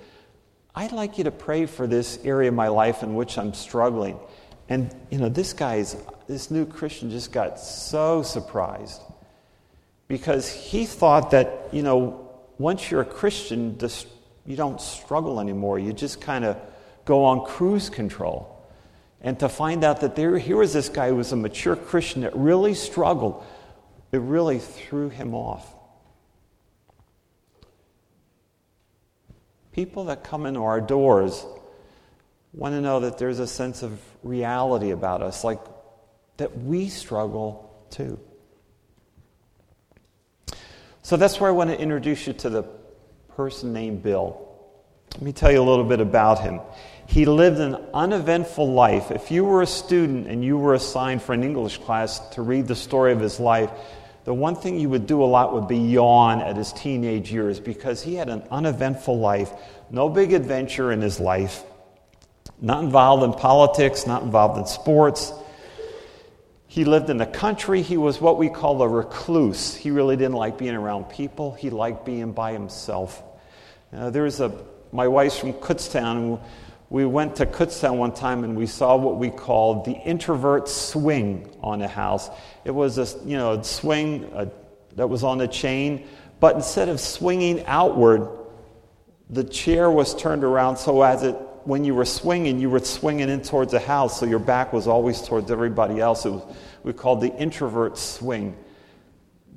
I'd 0.76 0.92
like 0.92 1.18
you 1.18 1.24
to 1.24 1.32
pray 1.32 1.66
for 1.66 1.88
this 1.88 2.20
area 2.24 2.50
of 2.50 2.54
my 2.56 2.68
life 2.68 3.02
in 3.02 3.16
which 3.16 3.40
I'm 3.40 3.56
struggling. 3.56 4.20
And, 4.72 4.96
you 5.10 5.18
know, 5.18 5.28
this 5.28 5.52
guy's, 5.52 5.98
this 6.28 6.50
new 6.50 6.66
Christian 6.66 7.10
just 7.10 7.34
got 7.34 7.60
so 7.60 8.24
surprised 8.24 9.02
because 10.08 10.50
he 10.50 10.86
thought 10.86 11.32
that, 11.32 11.68
you 11.74 11.84
know, 11.84 12.30
once 12.58 12.90
you're 12.90 13.02
a 13.02 13.06
Christian, 13.06 13.78
you 14.46 14.56
don't 14.56 14.80
struggle 14.80 15.42
anymore. 15.42 15.78
You 15.78 15.92
just 15.92 16.22
kind 16.22 16.46
of 16.46 16.58
go 17.04 17.26
on 17.26 17.46
cruise 17.46 17.90
control. 17.90 18.66
And 19.20 19.38
to 19.42 19.50
find 19.50 19.84
out 19.84 20.00
that 20.00 20.16
there, 20.16 20.38
here 20.38 20.56
was 20.56 20.72
this 20.72 20.88
guy 20.88 21.10
who 21.10 21.18
was 21.18 21.34
a 21.34 21.36
mature 21.36 21.76
Christian 21.76 22.22
that 22.22 22.34
really 22.34 22.74
struggled, 22.74 23.44
it 24.14 24.22
really 24.22 24.60
threw 24.60 25.10
him 25.10 25.36
off. 25.36 25.68
People 29.74 30.06
that 30.06 30.24
come 30.24 30.46
into 30.46 30.62
our 30.62 30.80
doors 30.80 31.46
want 32.54 32.76
to 32.76 32.82
know 32.82 33.00
that 33.02 33.18
there's 33.18 33.40
a 33.40 33.48
sense 33.48 33.84
of 33.84 34.00
reality 34.24 34.92
about 34.92 35.22
us, 35.22 35.44
like 35.44 35.60
that 36.38 36.58
we 36.58 36.90
struggle 36.90 37.86
too. 37.90 38.20
So 41.04 41.18
that's 41.18 41.40
where 41.40 41.50
I 41.50 41.54
want 41.54 41.70
to 41.70 41.80
introduce 41.80 42.28
you 42.28 42.34
to 42.34 42.50
the 42.50 42.64
person 43.30 43.74
named 43.74 44.04
Bill. 44.04 44.48
Let 45.14 45.22
me 45.22 45.34
tell 45.34 45.52
you 45.52 45.62
a 45.62 45.64
little 45.64 45.84
bit 45.84 46.00
about 46.00 46.40
him. 46.40 46.62
He 47.08 47.26
lived 47.26 47.60
an 47.60 47.76
uneventful 47.94 48.72
life. 48.72 49.12
If 49.12 49.32
you 49.32 49.44
were 49.44 49.62
a 49.62 49.68
student 49.68 50.28
and 50.28 50.46
you 50.46 50.58
were 50.58 50.74
assigned 50.74 51.22
for 51.22 51.34
an 51.34 51.44
English 51.44 51.80
class 51.80 52.20
to 52.30 52.42
read 52.42 52.68
the 52.68 52.76
story 52.76 53.12
of 53.12 53.20
his 53.20 53.40
life, 53.40 53.70
the 54.24 54.34
one 54.34 54.56
thing 54.56 54.80
you 54.80 54.90
would 54.90 55.08
do 55.08 55.24
a 55.24 55.26
lot 55.26 55.54
would 55.54 55.68
be 55.68 55.78
yawn 55.78 56.42
at 56.42 56.56
his 56.56 56.72
teenage 56.72 57.32
years 57.32 57.60
because 57.60 58.02
he 58.02 58.16
had 58.16 58.30
an 58.30 58.44
uneventful 58.52 59.20
life, 59.20 59.52
no 59.90 60.08
big 60.08 60.32
adventure 60.32 60.92
in 60.92 61.02
his 61.02 61.20
life. 61.20 61.64
Not 62.62 62.84
involved 62.84 63.24
in 63.24 63.34
politics, 63.34 64.06
not 64.06 64.22
involved 64.22 64.60
in 64.60 64.68
sports. 64.68 65.34
He 66.68 66.86
lived 66.86 67.10
in 67.10 67.18
the 67.18 67.26
country. 67.26 67.82
He 67.82 67.98
was 67.98 68.22
what 68.22 68.38
we 68.38 68.48
call 68.48 68.82
a 68.82 68.88
recluse. 68.88 69.76
He 69.76 69.92
really 69.92 70.16
didn't 70.16 70.36
like 70.36 70.58
being 70.58 70.76
around 70.76 71.06
people, 71.06 71.54
he 71.54 71.70
liked 71.70 72.06
being 72.06 72.32
by 72.32 72.54
himself. 72.54 73.22
Uh, 73.92 74.10
was 74.10 74.40
a, 74.40 74.56
my 74.94 75.08
wife's 75.08 75.38
from 75.38 75.54
Kutztown, 75.54 76.40
we 76.92 77.06
went 77.06 77.38
to 77.38 77.46
Kutztown 77.46 77.96
one 77.96 78.14
time 78.14 78.44
and 78.44 78.58
we 78.58 78.68
saw 78.68 78.98
what 78.98 79.16
we 79.16 79.30
called 79.30 79.86
the 79.86 79.94
introvert 79.94 80.68
swing 80.68 81.50
on 81.62 81.82
a 81.82 81.88
house. 81.88 82.30
It 82.66 82.72
was 82.72 82.98
a 82.98 83.26
you 83.26 83.38
know, 83.38 83.54
a 83.54 83.64
swing 83.64 84.30
that 84.98 85.10
was 85.10 85.24
on 85.24 85.40
a 85.40 85.48
chain, 85.48 86.06
but 86.42 86.56
instead 86.56 86.90
of 86.90 87.00
swinging 87.00 87.66
outward, 87.66 88.28
the 89.30 89.46
chair 89.46 89.90
was 89.90 90.14
turned 90.14 90.44
around 90.44 90.76
so 90.76 91.02
as 91.02 91.24
it 91.24 91.38
when 91.66 91.84
you 91.84 91.96
were 91.96 92.06
swinging, 92.06 92.60
you 92.60 92.70
were 92.70 92.80
swinging 92.80 93.30
in 93.30 93.42
towards 93.42 93.72
the 93.72 93.80
house, 93.80 94.20
so 94.20 94.26
your 94.26 94.40
back 94.40 94.74
was 94.74 94.88
always 94.88 95.22
towards 95.22 95.52
everybody 95.52 96.00
else. 96.00 96.26
It 96.26 96.32
was, 96.32 96.56
we 96.84 96.94
called 96.94 97.22
the 97.22 97.34
introvert 97.36 97.98
swing. 97.98 98.56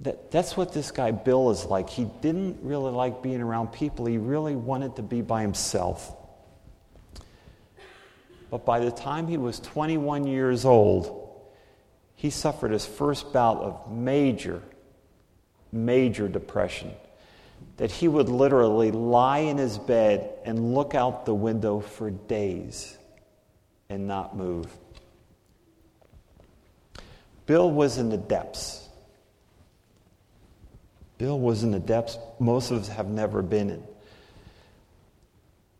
That, 0.02 0.30
that's 0.30 0.56
what 0.56 0.72
this 0.72 0.90
guy 0.90 1.12
Bill 1.12 1.50
is 1.50 1.64
like. 1.64 1.88
He 1.88 2.04
didn't 2.20 2.58
really 2.62 2.92
like 2.92 3.22
being 3.22 3.40
around 3.40 3.68
people, 3.68 4.06
he 4.06 4.18
really 4.18 4.56
wanted 4.56 4.96
to 4.96 5.02
be 5.02 5.22
by 5.22 5.42
himself. 5.42 6.14
But 8.50 8.64
by 8.64 8.78
the 8.80 8.90
time 8.90 9.26
he 9.26 9.36
was 9.36 9.58
21 9.60 10.26
years 10.26 10.64
old, 10.64 11.40
he 12.14 12.30
suffered 12.30 12.70
his 12.70 12.86
first 12.86 13.32
bout 13.32 13.58
of 13.58 13.90
major, 13.90 14.62
major 15.72 16.28
depression 16.28 16.92
that 17.76 17.90
he 17.90 18.08
would 18.08 18.28
literally 18.28 18.90
lie 18.90 19.38
in 19.38 19.58
his 19.58 19.78
bed 19.78 20.30
and 20.44 20.74
look 20.74 20.94
out 20.94 21.26
the 21.26 21.34
window 21.34 21.80
for 21.80 22.10
days 22.10 22.96
and 23.88 24.06
not 24.06 24.36
move. 24.36 24.66
Bill 27.46 27.70
was 27.70 27.98
in 27.98 28.08
the 28.08 28.16
depths. 28.16 28.88
Bill 31.18 31.38
was 31.38 31.62
in 31.62 31.70
the 31.70 31.78
depths 31.78 32.18
most 32.38 32.70
of 32.70 32.78
us 32.82 32.88
have 32.88 33.08
never 33.08 33.42
been 33.42 33.70
in. 33.70 33.82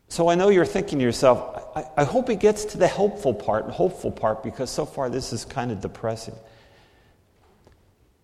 So 0.09 0.29
I 0.29 0.37
know 0.37 0.49
you're 0.49 0.65
thinking 0.65 0.99
to 0.99 1.05
yourself, 1.05 1.73
I, 1.75 1.85
I 1.97 2.05
hope 2.05 2.29
he 2.29 2.37
gets 2.37 2.65
to 2.67 2.79
the 2.79 2.87
helpful 2.87 3.35
part 3.35 3.65
hopeful 3.71 4.13
part 4.13 4.43
because 4.43 4.71
so 4.71 4.87
far 4.87 5.11
this 5.11 5.33
is 5.33 5.45
kind 5.45 5.73
of 5.73 5.81
depressing. 5.81 6.37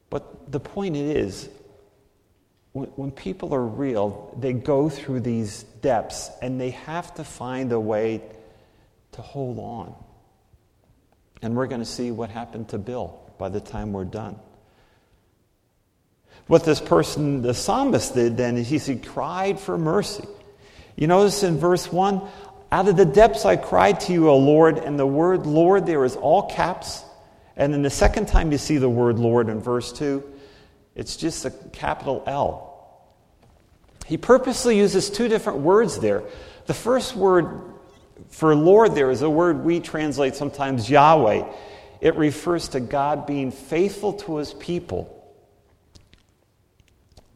But 0.09 0.53
the 0.53 0.61
point 0.61 0.97
is, 0.97 1.49
when, 2.73 3.11
people 3.11 3.53
are 3.53 3.65
real, 3.65 4.35
they 4.39 4.53
go 4.53 4.89
through 4.89 5.21
these 5.21 5.65
depths 5.83 6.31
and 6.41 6.61
they 6.61 6.71
have 6.71 7.13
to 7.15 7.25
find 7.25 7.73
a 7.73 7.81
way 7.81 8.23
to 9.13 9.23
hold 9.23 9.59
on. 9.59 9.95
And 11.43 11.57
we're 11.57 11.67
going 11.67 11.81
to 11.81 11.87
see 11.87 12.11
what 12.11 12.31
happened 12.31 12.69
to 12.69 12.79
Bill 12.79 13.19
by 13.39 13.49
the 13.49 13.61
time 13.61 13.93
we're 13.93 14.05
done. 14.05 14.39
What 16.47 16.65
this 16.65 16.81
person, 16.81 17.43
the 17.43 17.55
psalmist, 17.55 18.15
did 18.15 18.37
then 18.37 18.57
is 18.57 18.87
he 18.87 18.97
cried 18.97 19.59
for 19.59 19.79
mercy. 19.79 20.27
You 20.97 21.07
notice 21.07 21.43
in 21.43 21.59
verse 21.59 21.91
1 21.91 22.21
Out 22.71 22.89
of 22.89 22.97
the 22.97 23.05
depths 23.05 23.45
I 23.45 23.57
cried 23.57 24.01
to 24.01 24.13
you, 24.13 24.29
O 24.29 24.37
Lord, 24.37 24.79
and 24.79 24.99
the 24.99 25.07
word 25.07 25.47
Lord 25.47 25.87
there 25.87 26.05
is 26.05 26.17
all 26.17 26.49
caps. 26.49 27.05
And 27.57 27.73
then 27.73 27.83
the 27.83 27.91
second 27.91 28.27
time 28.27 28.53
you 28.53 28.59
see 28.59 28.79
the 28.79 28.89
word 28.89 29.19
Lord 29.19 29.49
in 29.49 29.61
verse 29.61 29.93
2, 29.93 30.23
it's 30.95 31.17
just 31.17 31.45
a 31.45 31.51
capital 31.51 32.23
L. 32.27 32.67
He 34.07 34.17
purposely 34.17 34.77
uses 34.77 35.09
two 35.09 35.29
different 35.29 35.61
words 35.61 35.99
there. 35.99 36.25
The 36.67 36.75
first 36.75 37.15
word 37.15 37.71
for 38.29 38.55
Lord 38.55 38.95
there 38.95 39.11
is 39.11 39.23
a 39.23 39.31
word 39.31 39.65
we 39.65 39.81
translate 39.81 40.35
sometimes 40.35 40.91
Yahweh. 40.91 41.45
It 42.01 42.17
refers 42.17 42.69
to 42.69 42.81
God 42.81 43.27
being 43.27 43.51
faithful 43.51 44.15
to 44.15 44.37
his 44.37 44.53
people. 44.55 45.17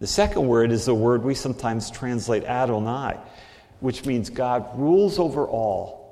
The 0.00 0.06
second 0.06 0.46
word 0.46 0.72
is 0.72 0.84
the 0.84 0.94
word 0.94 1.22
we 1.22 1.34
sometimes 1.34 1.90
translate 1.90 2.44
Adonai, 2.44 3.18
which 3.80 4.04
means 4.04 4.30
God 4.30 4.78
rules 4.78 5.18
over 5.18 5.46
all. 5.46 6.03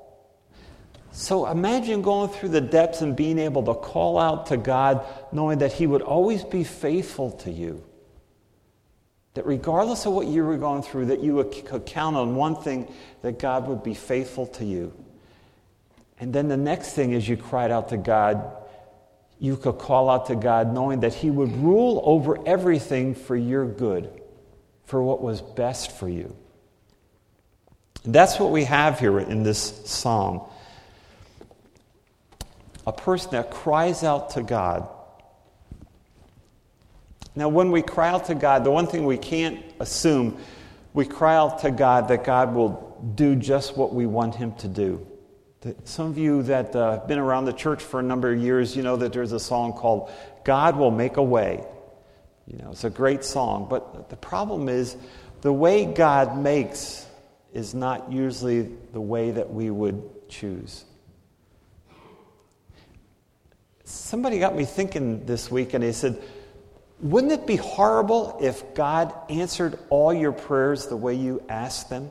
So 1.12 1.46
imagine 1.46 2.00
going 2.00 2.30
through 2.30 2.48
the 2.48 2.60
depths 2.62 3.02
and 3.02 3.14
being 3.14 3.38
able 3.38 3.62
to 3.64 3.74
call 3.74 4.18
out 4.18 4.46
to 4.46 4.56
God, 4.56 5.04
knowing 5.30 5.58
that 5.58 5.72
He 5.72 5.86
would 5.86 6.00
always 6.00 6.42
be 6.42 6.64
faithful 6.64 7.30
to 7.32 7.50
you. 7.50 7.84
That 9.34 9.46
regardless 9.46 10.06
of 10.06 10.14
what 10.14 10.26
you 10.26 10.42
were 10.42 10.56
going 10.56 10.82
through, 10.82 11.06
that 11.06 11.20
you 11.20 11.42
could 11.44 11.84
count 11.84 12.16
on 12.16 12.34
one 12.34 12.56
thing, 12.56 12.90
that 13.20 13.38
God 13.38 13.68
would 13.68 13.82
be 13.82 13.94
faithful 13.94 14.46
to 14.48 14.64
you. 14.64 14.92
And 16.18 16.32
then 16.32 16.48
the 16.48 16.56
next 16.56 16.94
thing 16.94 17.12
is 17.12 17.28
you 17.28 17.36
cried 17.36 17.70
out 17.70 17.90
to 17.90 17.98
God, 17.98 18.56
you 19.38 19.56
could 19.56 19.78
call 19.78 20.08
out 20.08 20.26
to 20.26 20.34
God 20.34 20.72
knowing 20.72 21.00
that 21.00 21.12
He 21.12 21.30
would 21.30 21.52
rule 21.56 22.00
over 22.04 22.38
everything 22.48 23.14
for 23.14 23.36
your 23.36 23.66
good, 23.66 24.22
for 24.84 25.02
what 25.02 25.20
was 25.20 25.42
best 25.42 25.92
for 25.92 26.08
you. 26.08 26.34
And 28.04 28.14
that's 28.14 28.38
what 28.38 28.50
we 28.50 28.64
have 28.64 28.98
here 28.98 29.18
in 29.18 29.42
this 29.42 29.82
psalm 29.84 30.42
a 32.86 32.92
person 32.92 33.30
that 33.32 33.50
cries 33.50 34.02
out 34.02 34.30
to 34.30 34.42
God. 34.42 34.88
Now, 37.34 37.48
when 37.48 37.70
we 37.70 37.80
cry 37.80 38.10
out 38.10 38.26
to 38.26 38.34
God, 38.34 38.64
the 38.64 38.70
one 38.70 38.86
thing 38.86 39.06
we 39.06 39.16
can't 39.16 39.64
assume, 39.80 40.36
we 40.92 41.06
cry 41.06 41.36
out 41.36 41.60
to 41.60 41.70
God 41.70 42.08
that 42.08 42.24
God 42.24 42.54
will 42.54 43.12
do 43.14 43.34
just 43.36 43.76
what 43.76 43.94
we 43.94 44.06
want 44.06 44.34
Him 44.34 44.54
to 44.56 44.68
do. 44.68 45.06
Some 45.84 46.08
of 46.08 46.18
you 46.18 46.42
that 46.44 46.74
uh, 46.74 46.92
have 46.98 47.08
been 47.08 47.20
around 47.20 47.44
the 47.44 47.52
church 47.52 47.82
for 47.82 48.00
a 48.00 48.02
number 48.02 48.32
of 48.32 48.38
years, 48.38 48.76
you 48.76 48.82
know 48.82 48.96
that 48.96 49.12
there's 49.12 49.32
a 49.32 49.40
song 49.40 49.72
called 49.72 50.10
God 50.44 50.76
Will 50.76 50.90
Make 50.90 51.16
a 51.16 51.22
Way. 51.22 51.64
You 52.48 52.58
know, 52.58 52.72
it's 52.72 52.84
a 52.84 52.90
great 52.90 53.24
song, 53.24 53.68
but 53.70 54.10
the 54.10 54.16
problem 54.16 54.68
is 54.68 54.96
the 55.40 55.52
way 55.52 55.84
God 55.84 56.36
makes 56.36 57.06
is 57.52 57.74
not 57.74 58.10
usually 58.10 58.62
the 58.92 59.00
way 59.00 59.30
that 59.30 59.52
we 59.52 59.70
would 59.70 60.28
choose. 60.28 60.84
Somebody 63.84 64.38
got 64.38 64.54
me 64.54 64.64
thinking 64.64 65.26
this 65.26 65.50
week, 65.50 65.74
and 65.74 65.82
they 65.82 65.92
said, 65.92 66.22
Wouldn't 67.00 67.32
it 67.32 67.46
be 67.46 67.56
horrible 67.56 68.38
if 68.40 68.74
God 68.74 69.12
answered 69.28 69.78
all 69.90 70.12
your 70.12 70.32
prayers 70.32 70.86
the 70.86 70.96
way 70.96 71.14
you 71.14 71.42
asked 71.48 71.90
them? 71.90 72.10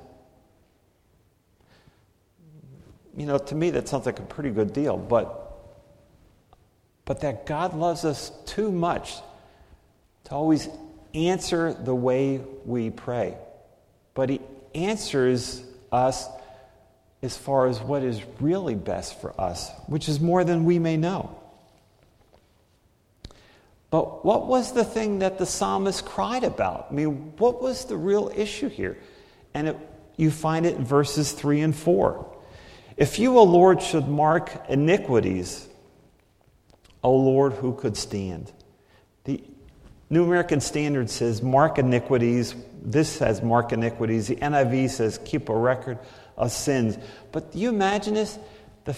You 3.16 3.26
know, 3.26 3.38
to 3.38 3.56
me, 3.56 3.72
that 3.72 3.88
sounds 3.88 4.06
like 4.06 4.20
a 4.20 4.24
pretty 4.24 4.52
good 4.52 4.74
deal, 4.74 4.98
but, 4.98 5.58
but 7.06 7.22
that 7.22 7.46
God 7.46 7.74
loves 7.74 8.06
us 8.06 8.32
too 8.46 8.72
much 8.72 9.16
to 10.26 10.32
always 10.32 10.70
answer 11.14 11.74
the 11.74 11.96
way 11.96 12.42
we 12.66 12.90
pray. 12.90 13.38
But 14.14 14.30
He 14.30 14.42
answers 14.74 15.64
us 15.92 16.28
as 17.22 17.38
far 17.38 17.68
as 17.68 17.80
what 17.80 18.04
is 18.04 18.22
really 18.40 18.76
best 18.76 19.20
for 19.22 19.40
us, 19.40 19.70
which 19.88 20.10
is 20.10 20.20
more 20.20 20.44
than 20.44 20.66
we 20.66 20.80
may 20.80 20.98
know. 20.98 21.38
But 23.92 24.24
what 24.24 24.48
was 24.48 24.72
the 24.72 24.86
thing 24.86 25.20
that 25.20 25.38
the 25.38 25.46
psalmist 25.46 26.06
cried 26.06 26.46
about? 26.46 26.88
I 26.90 26.94
mean, 26.94 27.34
what 27.38 27.62
was 27.62 27.86
the 27.86 27.98
real 27.98 28.32
issue 28.34 28.70
here? 28.70 28.98
And 29.54 29.68
it, 29.68 29.78
you 30.16 30.32
find 30.32 30.66
it 30.66 30.78
in 30.78 30.86
verses 30.86 31.34
3 31.34 31.60
and 31.60 31.76
4. 31.76 32.38
If 32.96 33.20
you, 33.20 33.38
O 33.38 33.44
Lord, 33.44 33.82
should 33.82 34.08
mark 34.08 34.50
iniquities, 34.70 35.68
O 37.04 37.14
Lord, 37.14 37.54
who 37.54 37.74
could 37.74 37.98
stand? 37.98 38.54
The 39.26 39.44
New 40.10 40.24
American 40.24 40.62
Standard 40.62 41.10
says, 41.10 41.42
mark 41.42 41.78
iniquities. 41.78 42.56
This 42.82 43.10
says, 43.10 43.42
mark 43.42 43.74
iniquities. 43.74 44.28
The 44.28 44.38
NIV 44.38 44.90
says, 44.90 45.20
keep 45.26 45.50
a 45.50 45.56
record 45.56 46.00
of 46.38 46.52
sins. 46.52 46.98
But 47.34 47.52
do 47.52 47.60
you 47.60 47.68
imagine 47.68 48.14
this? 48.14 48.40
The, 48.86 48.96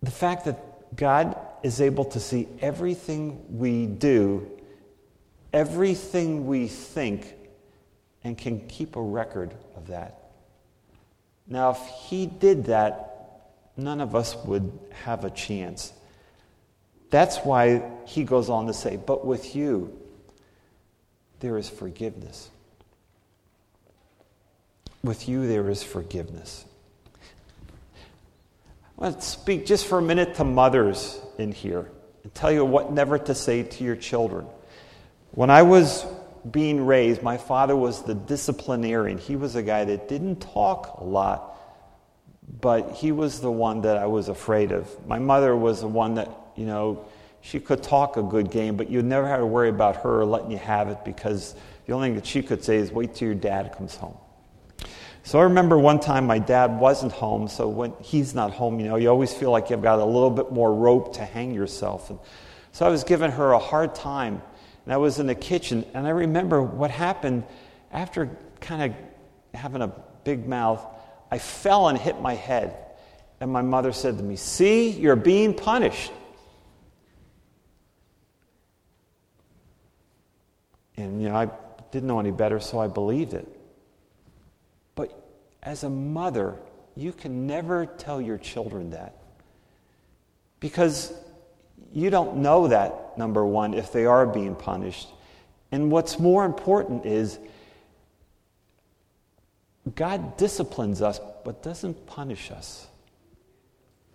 the 0.00 0.10
fact 0.12 0.44
that 0.44 0.94
God 0.94 1.36
is 1.62 1.80
able 1.80 2.04
to 2.06 2.20
see 2.20 2.48
everything 2.60 3.58
we 3.58 3.86
do, 3.86 4.50
everything 5.52 6.46
we 6.46 6.68
think, 6.68 7.34
and 8.24 8.36
can 8.36 8.66
keep 8.68 8.96
a 8.96 9.02
record 9.02 9.54
of 9.76 9.88
that. 9.88 10.30
Now, 11.46 11.70
if 11.70 11.78
He 12.08 12.26
did 12.26 12.66
that, 12.66 13.52
none 13.76 14.00
of 14.00 14.14
us 14.14 14.36
would 14.44 14.70
have 15.04 15.24
a 15.24 15.30
chance. 15.30 15.92
That's 17.10 17.38
why 17.38 17.82
He 18.06 18.24
goes 18.24 18.50
on 18.50 18.66
to 18.66 18.74
say, 18.74 18.96
But 18.96 19.24
with 19.24 19.56
you, 19.56 19.98
there 21.40 21.56
is 21.56 21.68
forgiveness. 21.68 22.50
With 25.02 25.28
you, 25.28 25.46
there 25.46 25.70
is 25.70 25.82
forgiveness. 25.82 26.64
Let's 28.96 29.26
speak 29.26 29.64
just 29.64 29.86
for 29.86 29.98
a 29.98 30.02
minute 30.02 30.34
to 30.34 30.44
mothers 30.44 31.20
in 31.38 31.52
here 31.52 31.90
and 32.22 32.34
tell 32.34 32.52
you 32.52 32.64
what 32.64 32.92
never 32.92 33.18
to 33.18 33.34
say 33.34 33.62
to 33.62 33.84
your 33.84 33.96
children. 33.96 34.46
When 35.32 35.50
I 35.50 35.62
was 35.62 36.04
being 36.50 36.84
raised, 36.84 37.22
my 37.22 37.36
father 37.36 37.76
was 37.76 38.02
the 38.02 38.14
disciplinarian. 38.14 39.18
He 39.18 39.36
was 39.36 39.56
a 39.56 39.62
guy 39.62 39.84
that 39.84 40.08
didn't 40.08 40.40
talk 40.40 40.98
a 41.00 41.04
lot, 41.04 41.56
but 42.60 42.92
he 42.92 43.12
was 43.12 43.40
the 43.40 43.50
one 43.50 43.82
that 43.82 43.96
I 43.96 44.06
was 44.06 44.28
afraid 44.28 44.72
of. 44.72 45.06
My 45.06 45.18
mother 45.18 45.54
was 45.56 45.80
the 45.80 45.88
one 45.88 46.14
that, 46.14 46.30
you 46.56 46.66
know, 46.66 47.04
she 47.40 47.60
could 47.60 47.82
talk 47.82 48.16
a 48.16 48.22
good 48.22 48.50
game, 48.50 48.76
but 48.76 48.90
you 48.90 49.02
never 49.02 49.28
had 49.28 49.38
to 49.38 49.46
worry 49.46 49.68
about 49.68 49.96
her 50.02 50.24
letting 50.24 50.50
you 50.50 50.58
have 50.58 50.88
it 50.88 51.04
because 51.04 51.54
the 51.86 51.92
only 51.92 52.08
thing 52.08 52.16
that 52.16 52.26
she 52.26 52.42
could 52.42 52.64
say 52.64 52.76
is 52.76 52.90
wait 52.90 53.14
till 53.14 53.26
your 53.26 53.34
dad 53.34 53.72
comes 53.76 53.96
home. 53.96 54.16
So 55.28 55.38
I 55.38 55.42
remember 55.42 55.78
one 55.78 56.00
time 56.00 56.26
my 56.26 56.38
dad 56.38 56.80
wasn't 56.80 57.12
home, 57.12 57.48
so 57.48 57.68
when 57.68 57.92
he's 58.00 58.34
not 58.34 58.50
home, 58.50 58.80
you 58.80 58.86
know, 58.86 58.96
you 58.96 59.10
always 59.10 59.30
feel 59.30 59.50
like 59.50 59.68
you've 59.68 59.82
got 59.82 59.98
a 59.98 60.04
little 60.06 60.30
bit 60.30 60.50
more 60.52 60.72
rope 60.72 61.16
to 61.16 61.22
hang 61.22 61.52
yourself. 61.52 62.08
And 62.08 62.18
so 62.72 62.86
I 62.86 62.88
was 62.88 63.04
giving 63.04 63.30
her 63.32 63.52
a 63.52 63.58
hard 63.58 63.94
time, 63.94 64.40
and 64.86 64.94
I 64.94 64.96
was 64.96 65.18
in 65.18 65.26
the 65.26 65.34
kitchen, 65.34 65.84
and 65.92 66.06
I 66.06 66.10
remember 66.12 66.62
what 66.62 66.90
happened 66.90 67.44
after 67.92 68.38
kind 68.62 68.90
of 68.90 68.96
having 69.52 69.82
a 69.82 69.92
big 70.24 70.48
mouth. 70.48 70.82
I 71.30 71.36
fell 71.36 71.88
and 71.88 71.98
hit 71.98 72.18
my 72.22 72.32
head, 72.32 72.74
and 73.38 73.52
my 73.52 73.60
mother 73.60 73.92
said 73.92 74.16
to 74.16 74.24
me, 74.24 74.36
See, 74.36 74.88
you're 74.92 75.14
being 75.14 75.52
punished. 75.52 76.10
And, 80.96 81.20
you 81.20 81.28
know, 81.28 81.36
I 81.36 81.50
didn't 81.90 82.08
know 82.08 82.18
any 82.18 82.30
better, 82.30 82.60
so 82.60 82.78
I 82.78 82.86
believed 82.86 83.34
it 83.34 83.57
as 85.62 85.84
a 85.84 85.90
mother, 85.90 86.56
you 86.96 87.12
can 87.12 87.46
never 87.46 87.86
tell 87.86 88.20
your 88.20 88.38
children 88.38 88.90
that. 88.90 89.16
Because 90.60 91.12
you 91.92 92.10
don't 92.10 92.38
know 92.38 92.68
that, 92.68 93.16
number 93.16 93.44
one, 93.44 93.74
if 93.74 93.92
they 93.92 94.06
are 94.06 94.26
being 94.26 94.54
punished. 94.54 95.08
And 95.70 95.90
what's 95.90 96.18
more 96.18 96.44
important 96.44 97.06
is 97.06 97.38
God 99.94 100.36
disciplines 100.36 101.00
us, 101.02 101.20
but 101.44 101.62
doesn't 101.62 102.06
punish 102.06 102.50
us. 102.50 102.86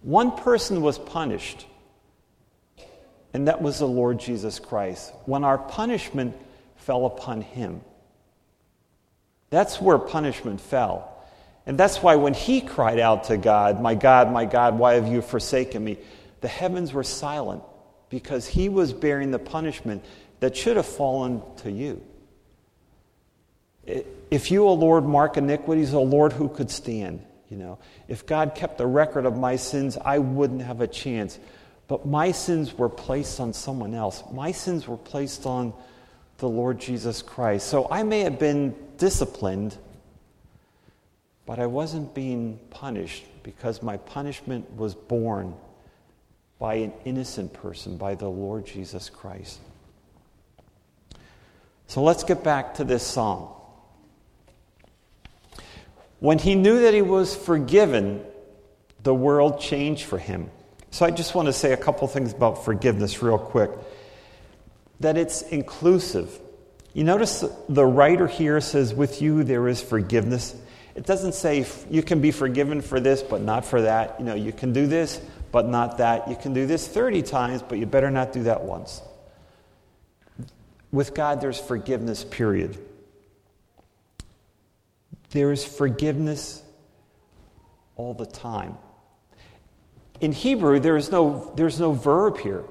One 0.01 0.35
person 0.35 0.81
was 0.81 0.99
punished, 0.99 1.65
and 3.33 3.47
that 3.47 3.61
was 3.61 3.79
the 3.79 3.87
Lord 3.87 4.19
Jesus 4.19 4.59
Christ. 4.59 5.13
When 5.25 5.43
our 5.43 5.57
punishment 5.57 6.35
fell 6.75 7.05
upon 7.05 7.41
him, 7.41 7.81
that's 9.53 9.79
where 9.79 9.97
punishment 9.97 10.59
fell. 10.59 11.09
And 11.65 11.77
that's 11.77 12.01
why 12.01 12.15
when 12.15 12.33
he 12.33 12.59
cried 12.61 12.99
out 12.99 13.25
to 13.25 13.37
God, 13.37 13.81
My 13.81 13.95
God, 13.95 14.31
my 14.31 14.45
God, 14.45 14.77
why 14.77 14.95
have 14.95 15.07
you 15.07 15.21
forsaken 15.21 15.83
me? 15.83 15.97
The 16.41 16.47
heavens 16.47 16.91
were 16.91 17.03
silent 17.03 17.63
because 18.09 18.47
he 18.47 18.67
was 18.67 18.91
bearing 18.91 19.31
the 19.31 19.39
punishment 19.39 20.03
that 20.39 20.57
should 20.57 20.75
have 20.75 20.85
fallen 20.85 21.41
to 21.57 21.71
you. 21.71 22.01
If 23.85 24.51
you, 24.51 24.67
O 24.67 24.73
Lord, 24.73 25.05
mark 25.05 25.37
iniquities, 25.37 25.93
O 25.93 26.03
Lord, 26.03 26.33
who 26.33 26.49
could 26.49 26.69
stand? 26.69 27.25
You 27.49 27.57
know, 27.57 27.79
if 28.07 28.25
God 28.25 28.55
kept 28.55 28.81
a 28.81 28.85
record 28.85 29.25
of 29.25 29.37
my 29.37 29.55
sins, 29.55 29.97
I 30.03 30.19
wouldn't 30.19 30.61
have 30.63 30.81
a 30.81 30.87
chance. 30.87 31.37
But 31.87 32.05
my 32.05 32.31
sins 32.31 32.77
were 32.77 32.89
placed 32.89 33.39
on 33.39 33.53
someone 33.53 33.93
else. 33.93 34.23
My 34.31 34.51
sins 34.51 34.87
were 34.87 34.97
placed 34.97 35.45
on 35.45 35.73
the 36.37 36.49
Lord 36.49 36.79
Jesus 36.79 37.21
Christ. 37.21 37.67
So 37.67 37.87
I 37.89 38.03
may 38.03 38.21
have 38.21 38.39
been 38.39 38.75
disciplined 38.97 39.77
but 41.45 41.59
I 41.59 41.65
wasn't 41.65 42.13
being 42.13 42.59
punished 42.69 43.25
because 43.43 43.83
my 43.83 43.97
punishment 43.97 44.75
was 44.75 44.95
borne 44.95 45.53
by 46.57 46.75
an 46.75 46.93
innocent 47.03 47.53
person, 47.53 47.97
by 47.97 48.15
the 48.15 48.29
Lord 48.29 48.65
Jesus 48.65 49.09
Christ. 49.09 49.59
So 51.87 52.01
let's 52.01 52.23
get 52.23 52.43
back 52.43 52.75
to 52.75 52.85
this 52.85 53.03
song. 53.05 53.53
When 56.19 56.39
he 56.39 56.55
knew 56.55 56.81
that 56.81 56.93
he 56.93 57.01
was 57.01 57.35
forgiven, 57.35 58.23
the 59.03 59.13
world 59.13 59.59
changed 59.59 60.05
for 60.05 60.17
him. 60.17 60.49
So 60.91 61.05
I 61.05 61.11
just 61.11 61.35
want 61.35 61.47
to 61.47 61.53
say 61.53 61.73
a 61.73 61.77
couple 61.77 62.07
things 62.07 62.31
about 62.31 62.63
forgiveness, 62.63 63.21
real 63.21 63.37
quick. 63.37 63.71
That 65.03 65.17
it's 65.17 65.41
inclusive. 65.41 66.39
You 66.93 67.03
notice 67.03 67.43
the 67.67 67.85
writer 67.85 68.25
here 68.25 68.61
says, 68.61 68.93
With 68.93 69.21
you 69.21 69.43
there 69.43 69.67
is 69.67 69.81
forgiveness. 69.81 70.55
It 70.95 71.05
doesn't 71.05 71.33
say 71.33 71.65
you 71.91 72.01
can 72.01 72.21
be 72.21 72.31
forgiven 72.31 72.81
for 72.81 73.01
this, 73.01 73.21
but 73.21 73.41
not 73.41 73.65
for 73.65 73.81
that. 73.81 74.15
You 74.17 74.25
know, 74.25 74.35
you 74.35 74.53
can 74.53 74.71
do 74.71 74.87
this, 74.87 75.19
but 75.51 75.67
not 75.67 75.97
that. 75.97 76.29
You 76.29 76.37
can 76.37 76.53
do 76.53 76.65
this 76.65 76.87
30 76.87 77.21
times, 77.23 77.61
but 77.61 77.79
you 77.79 77.85
better 77.85 78.11
not 78.11 78.31
do 78.31 78.43
that 78.43 78.63
once. 78.63 79.01
With 80.93 81.13
God, 81.13 81.41
there's 81.41 81.59
forgiveness, 81.59 82.23
period. 82.23 82.77
There 85.31 85.51
is 85.51 85.65
forgiveness 85.65 86.63
all 87.97 88.13
the 88.13 88.27
time. 88.27 88.77
In 90.21 90.31
Hebrew, 90.31 90.79
there 90.79 90.95
is 90.95 91.11
no, 91.11 91.51
there's 91.57 91.77
no 91.77 91.91
verb 91.91 92.37
here. 92.37 92.63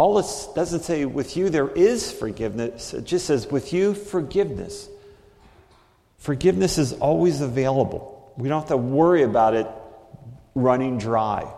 All 0.00 0.18
it 0.18 0.24
doesn't 0.54 0.80
say 0.80 1.04
with 1.04 1.36
you 1.36 1.50
there 1.50 1.68
is 1.68 2.10
forgiveness, 2.10 2.94
it 2.94 3.04
just 3.04 3.26
says 3.26 3.46
with 3.48 3.74
you 3.74 3.92
forgiveness. 3.92 4.88
Forgiveness 6.16 6.78
is 6.78 6.94
always 6.94 7.42
available. 7.42 8.32
We 8.38 8.48
don't 8.48 8.60
have 8.60 8.70
to 8.70 8.78
worry 8.78 9.24
about 9.24 9.52
it 9.52 9.66
running 10.54 10.96
dry. 10.96 11.52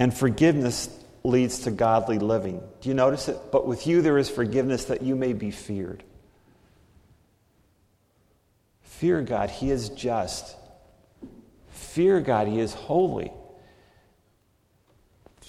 And 0.00 0.12
forgiveness 0.12 0.90
leads 1.22 1.60
to 1.60 1.70
godly 1.70 2.18
living. 2.18 2.60
Do 2.80 2.88
you 2.88 2.96
notice 2.96 3.28
it? 3.28 3.38
But 3.52 3.64
with 3.64 3.86
you 3.86 4.02
there 4.02 4.18
is 4.18 4.28
forgiveness 4.28 4.86
that 4.86 5.02
you 5.02 5.14
may 5.14 5.34
be 5.34 5.52
feared. 5.52 6.02
Fear 8.82 9.22
God, 9.22 9.48
He 9.48 9.70
is 9.70 9.90
just. 9.90 10.56
Fear 11.68 12.20
God, 12.20 12.48
He 12.48 12.58
is 12.58 12.74
holy. 12.74 13.30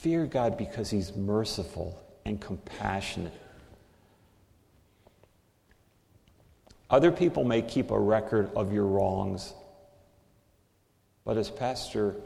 Fear 0.04 0.26
God 0.26 0.58
because 0.58 0.89
He's 0.89 1.16
merciful 1.16 1.98
and 2.26 2.42
compassionate. 2.42 3.32
Other 6.89 7.10
people 7.10 7.46
may 7.46 7.62
keep 7.62 7.89
a 7.89 7.98
record 7.98 8.52
of 8.54 8.74
your 8.74 8.86
wrongs, 8.86 9.54
but 11.24 11.38
as 11.38 11.50
Pastor 11.50 12.18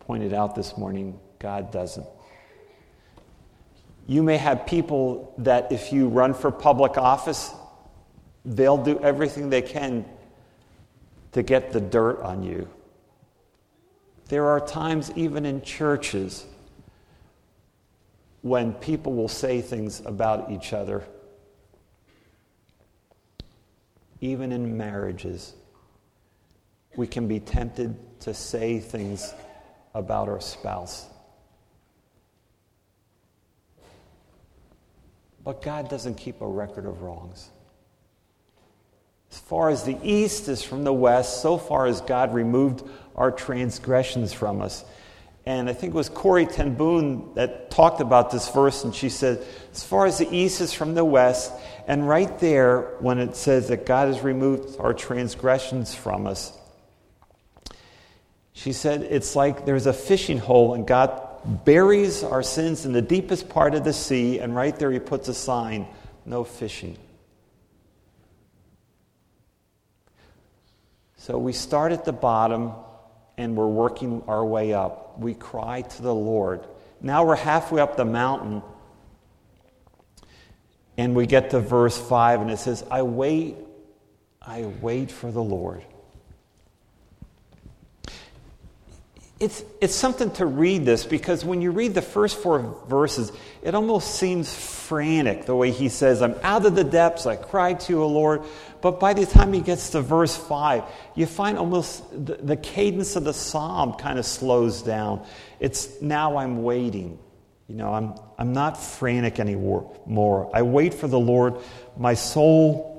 pointed 0.00 0.32
out 0.32 0.54
this 0.54 0.78
morning, 0.78 1.20
God 1.38 1.70
doesn't. 1.70 2.06
You 4.06 4.22
may 4.22 4.38
have 4.38 4.64
people 4.64 5.34
that, 5.36 5.70
if 5.70 5.92
you 5.92 6.08
run 6.08 6.32
for 6.32 6.50
public 6.50 6.96
office, 6.96 7.52
they'll 8.46 8.82
do 8.82 8.98
everything 9.00 9.50
they 9.50 9.60
can 9.60 10.06
to 11.32 11.42
get 11.42 11.72
the 11.72 11.80
dirt 11.82 12.22
on 12.22 12.42
you. 12.42 12.66
There 14.28 14.46
are 14.46 14.60
times, 14.60 15.12
even 15.14 15.44
in 15.44 15.60
churches, 15.60 16.46
when 18.42 18.72
people 18.74 19.14
will 19.14 19.28
say 19.28 19.60
things 19.60 20.00
about 20.04 20.50
each 20.50 20.72
other, 20.72 21.04
even 24.20 24.52
in 24.52 24.76
marriages. 24.76 25.54
We 26.96 27.06
can 27.06 27.28
be 27.28 27.40
tempted 27.40 27.96
to 28.20 28.34
say 28.34 28.80
things 28.80 29.32
about 29.94 30.28
our 30.28 30.40
spouse. 30.40 31.06
But 35.44 35.62
God 35.62 35.88
doesn't 35.88 36.16
keep 36.16 36.40
a 36.40 36.46
record 36.46 36.84
of 36.86 37.02
wrongs. 37.02 37.48
As 39.30 39.38
far 39.38 39.70
as 39.70 39.84
the 39.84 39.98
east 40.02 40.48
is 40.48 40.62
from 40.62 40.84
the 40.84 40.92
west, 40.92 41.42
so 41.42 41.58
far 41.58 41.86
as 41.86 42.00
God 42.00 42.34
removed 42.34 42.82
our 43.14 43.30
transgressions 43.30 44.32
from 44.32 44.60
us. 44.60 44.84
And 45.48 45.70
I 45.70 45.72
think 45.72 45.94
it 45.94 45.96
was 45.96 46.10
Corrie 46.10 46.44
ten 46.44 46.74
Boom 46.74 47.30
that 47.34 47.70
talked 47.70 48.02
about 48.02 48.30
this 48.30 48.50
verse, 48.50 48.84
and 48.84 48.94
she 48.94 49.08
said, 49.08 49.42
As 49.72 49.82
far 49.82 50.04
as 50.04 50.18
the 50.18 50.28
east 50.30 50.60
is 50.60 50.74
from 50.74 50.92
the 50.92 51.06
west, 51.06 51.50
and 51.86 52.06
right 52.06 52.38
there, 52.38 52.82
when 53.00 53.18
it 53.18 53.34
says 53.34 53.68
that 53.68 53.86
God 53.86 54.08
has 54.08 54.20
removed 54.20 54.78
our 54.78 54.92
transgressions 54.92 55.94
from 55.94 56.26
us, 56.26 56.52
she 58.52 58.74
said, 58.74 59.04
It's 59.04 59.34
like 59.34 59.64
there's 59.64 59.86
a 59.86 59.94
fishing 59.94 60.36
hole, 60.36 60.74
and 60.74 60.86
God 60.86 61.64
buries 61.64 62.22
our 62.22 62.42
sins 62.42 62.84
in 62.84 62.92
the 62.92 63.00
deepest 63.00 63.48
part 63.48 63.74
of 63.74 63.84
the 63.84 63.94
sea, 63.94 64.40
and 64.40 64.54
right 64.54 64.78
there 64.78 64.92
he 64.92 64.98
puts 64.98 65.28
a 65.28 65.34
sign 65.34 65.86
no 66.26 66.44
fishing. 66.44 66.98
So 71.16 71.38
we 71.38 71.54
start 71.54 71.92
at 71.92 72.04
the 72.04 72.12
bottom 72.12 72.74
and 73.38 73.56
we're 73.56 73.68
working 73.68 74.22
our 74.26 74.44
way 74.44 74.74
up. 74.74 75.18
We 75.18 75.32
cry 75.32 75.82
to 75.82 76.02
the 76.02 76.14
Lord. 76.14 76.66
Now 77.00 77.24
we're 77.24 77.36
halfway 77.36 77.80
up 77.80 77.96
the 77.96 78.04
mountain 78.04 78.62
and 80.98 81.14
we 81.14 81.26
get 81.26 81.50
to 81.50 81.60
verse 81.60 81.96
5 81.96 82.42
and 82.42 82.50
it 82.50 82.58
says, 82.58 82.84
I 82.90 83.02
wait, 83.02 83.56
I 84.42 84.64
wait 84.64 85.12
for 85.12 85.30
the 85.30 85.42
Lord. 85.42 85.84
It's, 89.38 89.62
it's 89.80 89.94
something 89.94 90.32
to 90.32 90.46
read 90.46 90.84
this 90.84 91.06
because 91.06 91.44
when 91.44 91.62
you 91.62 91.70
read 91.70 91.94
the 91.94 92.02
first 92.02 92.38
four 92.38 92.76
verses, 92.88 93.30
it 93.62 93.76
almost 93.76 94.16
seems 94.16 94.52
frantic 94.52 95.44
the 95.44 95.54
way 95.54 95.70
he 95.70 95.88
says, 95.88 96.22
I'm 96.22 96.34
out 96.42 96.66
of 96.66 96.74
the 96.74 96.82
depths, 96.82 97.24
I 97.24 97.36
cry 97.36 97.74
to 97.74 97.92
you, 97.92 98.02
O 98.02 98.08
Lord. 98.08 98.42
But 98.80 99.00
by 99.00 99.12
the 99.14 99.26
time 99.26 99.52
he 99.52 99.60
gets 99.60 99.90
to 99.90 100.00
verse 100.00 100.36
5, 100.36 100.84
you 101.14 101.26
find 101.26 101.58
almost 101.58 102.08
the, 102.10 102.36
the 102.36 102.56
cadence 102.56 103.16
of 103.16 103.24
the 103.24 103.34
psalm 103.34 103.94
kind 103.94 104.18
of 104.18 104.26
slows 104.26 104.82
down. 104.82 105.26
It's 105.58 106.00
now 106.00 106.36
I'm 106.36 106.62
waiting. 106.62 107.18
You 107.66 107.74
know, 107.74 107.92
I'm, 107.92 108.14
I'm 108.38 108.52
not 108.52 108.82
frantic 108.82 109.40
anymore. 109.40 110.50
I 110.54 110.62
wait 110.62 110.94
for 110.94 111.08
the 111.08 111.18
Lord. 111.18 111.56
My 111.96 112.14
soul 112.14 112.98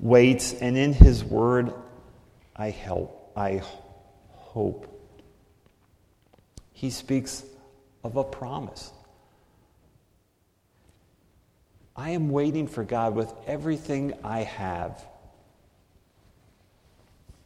waits, 0.00 0.52
and 0.54 0.76
in 0.76 0.92
his 0.92 1.22
word 1.22 1.72
I 2.56 2.70
help. 2.70 3.32
I 3.36 3.62
hope 4.32 4.90
he 6.72 6.90
speaks 6.90 7.44
of 8.02 8.16
a 8.16 8.24
promise. 8.24 8.92
I 11.96 12.10
am 12.10 12.30
waiting 12.30 12.66
for 12.66 12.82
God 12.82 13.14
with 13.14 13.32
everything 13.46 14.14
I 14.24 14.40
have. 14.40 15.04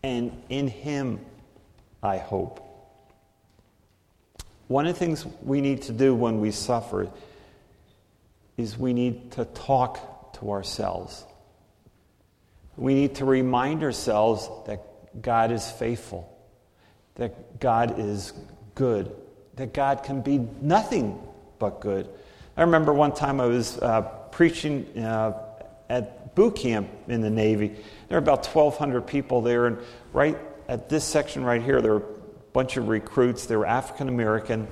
And 0.03 0.43
in 0.49 0.69
Him 0.69 1.21
I 2.03 2.19
hope. 2.19 2.65
One 4.69 4.87
of 4.87 4.95
the 4.95 4.99
things 4.99 5.27
we 5.43 5.61
need 5.61 5.83
to 5.83 5.93
do 5.93 6.15
when 6.15 6.41
we 6.41 6.51
suffer 6.51 7.09
is 8.57 8.79
we 8.79 8.93
need 8.93 9.33
to 9.33 9.45
talk 9.47 10.35
to 10.41 10.51
ourselves. 10.51 11.25
We 12.77 12.95
need 12.95 13.17
to 13.17 13.25
remind 13.25 13.83
ourselves 13.83 14.49
that 14.67 15.21
God 15.21 15.51
is 15.51 15.71
faithful, 15.71 16.33
that 17.17 17.61
God 17.61 17.99
is 17.99 18.33
good, 18.75 19.15
that 19.57 19.73
God 19.73 20.05
can 20.05 20.21
be 20.21 20.39
nothing 20.61 21.21
but 21.59 21.81
good. 21.81 22.09
I 22.57 22.63
remember 22.63 22.93
one 22.93 23.13
time 23.13 23.41
I 23.41 23.47
was 23.47 23.79
uh, 23.79 24.09
preaching 24.39 24.87
uh, 24.99 25.33
at 25.89 26.33
boot 26.37 26.55
camp 26.55 26.89
in 27.09 27.21
the 27.21 27.29
Navy. 27.29 27.75
There 28.07 28.17
were 28.17 28.19
about 28.19 28.47
1,200 28.47 29.05
people 29.05 29.43
there, 29.43 29.67
and 29.67 29.79
right 30.13 30.39
at 30.69 30.89
this 30.89 31.03
section 31.03 31.43
right 31.43 31.61
here, 31.61 31.83
there 31.83 31.95
were 31.95 32.05
a 32.05 32.53
bunch 32.53 32.77
of 32.77 32.87
recruits. 32.87 33.47
They 33.47 33.57
were 33.57 33.67
African 33.67 34.09
American. 34.09 34.69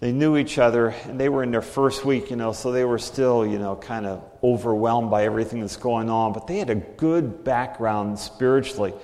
They 0.00 0.12
knew 0.12 0.38
each 0.38 0.56
other, 0.56 0.94
and 1.04 1.20
they 1.20 1.28
were 1.28 1.42
in 1.42 1.50
their 1.50 1.60
first 1.60 2.06
week, 2.06 2.30
you 2.30 2.36
know, 2.36 2.52
so 2.52 2.72
they 2.72 2.86
were 2.86 2.98
still, 2.98 3.44
you 3.44 3.58
know, 3.58 3.76
kind 3.76 4.06
of 4.06 4.24
overwhelmed 4.42 5.10
by 5.10 5.26
everything 5.26 5.60
that's 5.60 5.76
going 5.76 6.08
on. 6.08 6.32
But 6.32 6.46
they 6.46 6.56
had 6.56 6.70
a 6.70 6.76
good 6.76 7.44
background 7.44 8.18
spiritually. 8.18 8.94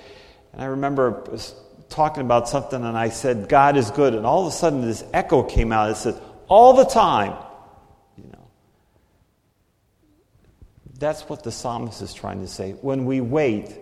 And 0.53 0.61
I 0.63 0.65
remember 0.65 1.37
talking 1.89 2.21
about 2.21 2.49
something 2.49 2.83
and 2.83 2.97
I 2.97 3.09
said, 3.09 3.47
God 3.47 3.77
is 3.77 3.91
good. 3.91 4.15
And 4.15 4.25
all 4.25 4.41
of 4.41 4.47
a 4.47 4.55
sudden, 4.55 4.81
this 4.81 5.03
echo 5.13 5.43
came 5.43 5.71
out. 5.71 5.91
It 5.91 5.97
said, 5.97 6.19
all 6.47 6.73
the 6.73 6.85
time. 6.85 7.37
You 8.17 8.23
know. 8.31 8.45
That's 10.97 11.23
what 11.23 11.43
the 11.43 11.51
psalmist 11.51 12.01
is 12.01 12.13
trying 12.13 12.41
to 12.41 12.47
say. 12.47 12.71
When 12.81 13.05
we 13.05 13.21
wait, 13.21 13.77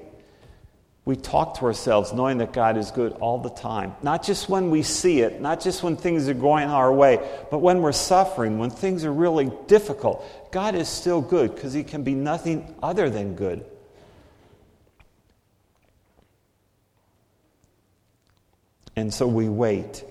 we 1.05 1.15
talk 1.15 1.59
to 1.59 1.65
ourselves 1.65 2.13
knowing 2.13 2.37
that 2.37 2.53
God 2.53 2.77
is 2.77 2.89
good 2.91 3.11
all 3.13 3.37
the 3.37 3.49
time. 3.49 3.93
Not 4.01 4.23
just 4.23 4.47
when 4.47 4.71
we 4.71 4.83
see 4.83 5.21
it, 5.21 5.41
not 5.41 5.59
just 5.59 5.83
when 5.83 5.97
things 5.97 6.29
are 6.29 6.33
going 6.33 6.69
our 6.69 6.91
way, 6.91 7.19
but 7.51 7.59
when 7.59 7.81
we're 7.81 7.91
suffering, 7.91 8.57
when 8.57 8.69
things 8.69 9.03
are 9.03 9.11
really 9.11 9.51
difficult. 9.67 10.25
God 10.51 10.75
is 10.75 10.87
still 10.87 11.21
good 11.21 11.53
because 11.53 11.73
He 11.73 11.83
can 11.83 12.03
be 12.03 12.15
nothing 12.15 12.73
other 12.81 13.09
than 13.09 13.35
good. 13.35 13.65
And 18.95 19.13
so 19.13 19.27
we 19.27 19.49
wait. 19.49 20.05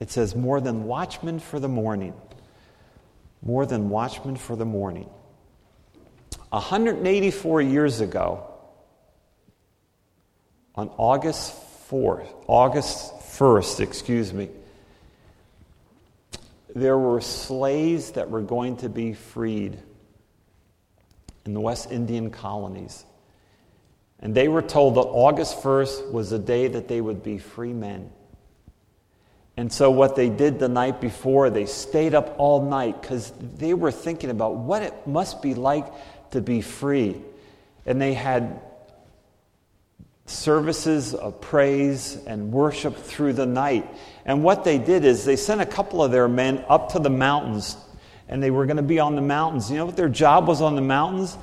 It 0.00 0.10
says, 0.10 0.34
more 0.34 0.60
than 0.60 0.84
watchmen 0.84 1.38
for 1.38 1.60
the 1.60 1.68
morning. 1.68 2.14
More 3.40 3.66
than 3.66 3.88
watchmen 3.88 4.36
for 4.36 4.56
the 4.56 4.64
morning. 4.64 5.08
184 6.54 7.62
years 7.62 8.00
ago, 8.00 8.46
on 10.76 10.88
August 10.96 11.52
4th, 11.90 12.28
August 12.46 13.12
1st, 13.38 13.80
excuse 13.80 14.32
me, 14.32 14.48
there 16.72 16.96
were 16.96 17.20
slaves 17.20 18.12
that 18.12 18.30
were 18.30 18.40
going 18.40 18.76
to 18.78 18.88
be 18.88 19.14
freed 19.14 19.76
in 21.44 21.54
the 21.54 21.60
West 21.60 21.90
Indian 21.90 22.30
colonies. 22.30 23.04
And 24.20 24.32
they 24.32 24.46
were 24.46 24.62
told 24.62 24.94
that 24.94 25.00
August 25.00 25.60
1st 25.60 26.12
was 26.12 26.30
the 26.30 26.38
day 26.38 26.68
that 26.68 26.86
they 26.86 27.00
would 27.00 27.24
be 27.24 27.38
free 27.38 27.72
men. 27.72 28.12
And 29.56 29.72
so, 29.72 29.90
what 29.90 30.16
they 30.16 30.28
did 30.30 30.58
the 30.58 30.68
night 30.68 31.00
before, 31.00 31.48
they 31.48 31.66
stayed 31.66 32.14
up 32.14 32.34
all 32.38 32.68
night 32.68 33.00
because 33.00 33.32
they 33.40 33.72
were 33.72 33.92
thinking 33.92 34.30
about 34.30 34.56
what 34.56 34.82
it 34.82 35.06
must 35.06 35.42
be 35.42 35.54
like 35.54 35.86
to 36.34 36.40
be 36.40 36.60
free. 36.60 37.16
And 37.86 38.00
they 38.00 38.14
had 38.14 38.60
services 40.26 41.14
of 41.14 41.40
praise 41.40 42.16
and 42.26 42.52
worship 42.52 42.96
through 42.96 43.32
the 43.32 43.46
night. 43.46 43.86
And 44.24 44.42
what 44.42 44.64
they 44.64 44.78
did 44.78 45.04
is 45.04 45.24
they 45.24 45.36
sent 45.36 45.60
a 45.60 45.66
couple 45.66 46.02
of 46.02 46.12
their 46.12 46.28
men 46.28 46.64
up 46.68 46.92
to 46.92 46.98
the 46.98 47.10
mountains, 47.10 47.76
and 48.28 48.42
they 48.42 48.50
were 48.50 48.66
going 48.66 48.78
to 48.78 48.82
be 48.82 49.00
on 49.00 49.16
the 49.16 49.22
mountains. 49.22 49.70
You 49.70 49.78
know 49.78 49.86
what 49.86 49.96
their 49.96 50.08
job 50.08 50.46
was 50.46 50.62
on 50.62 50.76
the 50.76 50.82
mountains? 50.82 51.36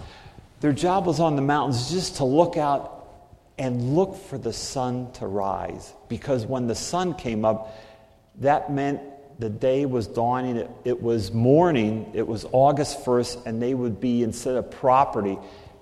Their 0.62 0.74
job 0.74 1.06
was 1.06 1.20
on 1.20 1.36
the 1.36 1.42
mountains 1.42 1.92
just 1.92 2.18
to 2.18 2.26
look 2.26 2.58
out 2.58 3.08
and 3.58 3.96
look 3.96 4.16
for 4.16 4.38
the 4.38 4.54
sun 4.54 5.12
to 5.14 5.28
rise. 5.28 5.94
Because 6.10 6.46
when 6.46 6.68
the 6.68 6.76
sun 6.76 7.14
came 7.14 7.46
up, 7.46 7.78
that 8.40 8.72
meant 8.72 9.02
the 9.42 9.50
day 9.50 9.86
was 9.88 10.08
dawning, 10.08 10.56
it, 10.56 10.70
it, 10.86 11.02
was 11.02 11.34
morning, 11.34 12.12
it 12.14 12.28
was 12.28 12.46
August 12.52 13.04
1st, 13.04 13.48
and 13.48 13.62
they 13.62 13.74
would 13.74 14.00
be, 14.00 14.22
instead 14.22 14.56
of 14.56 14.70
property, 14.70 15.38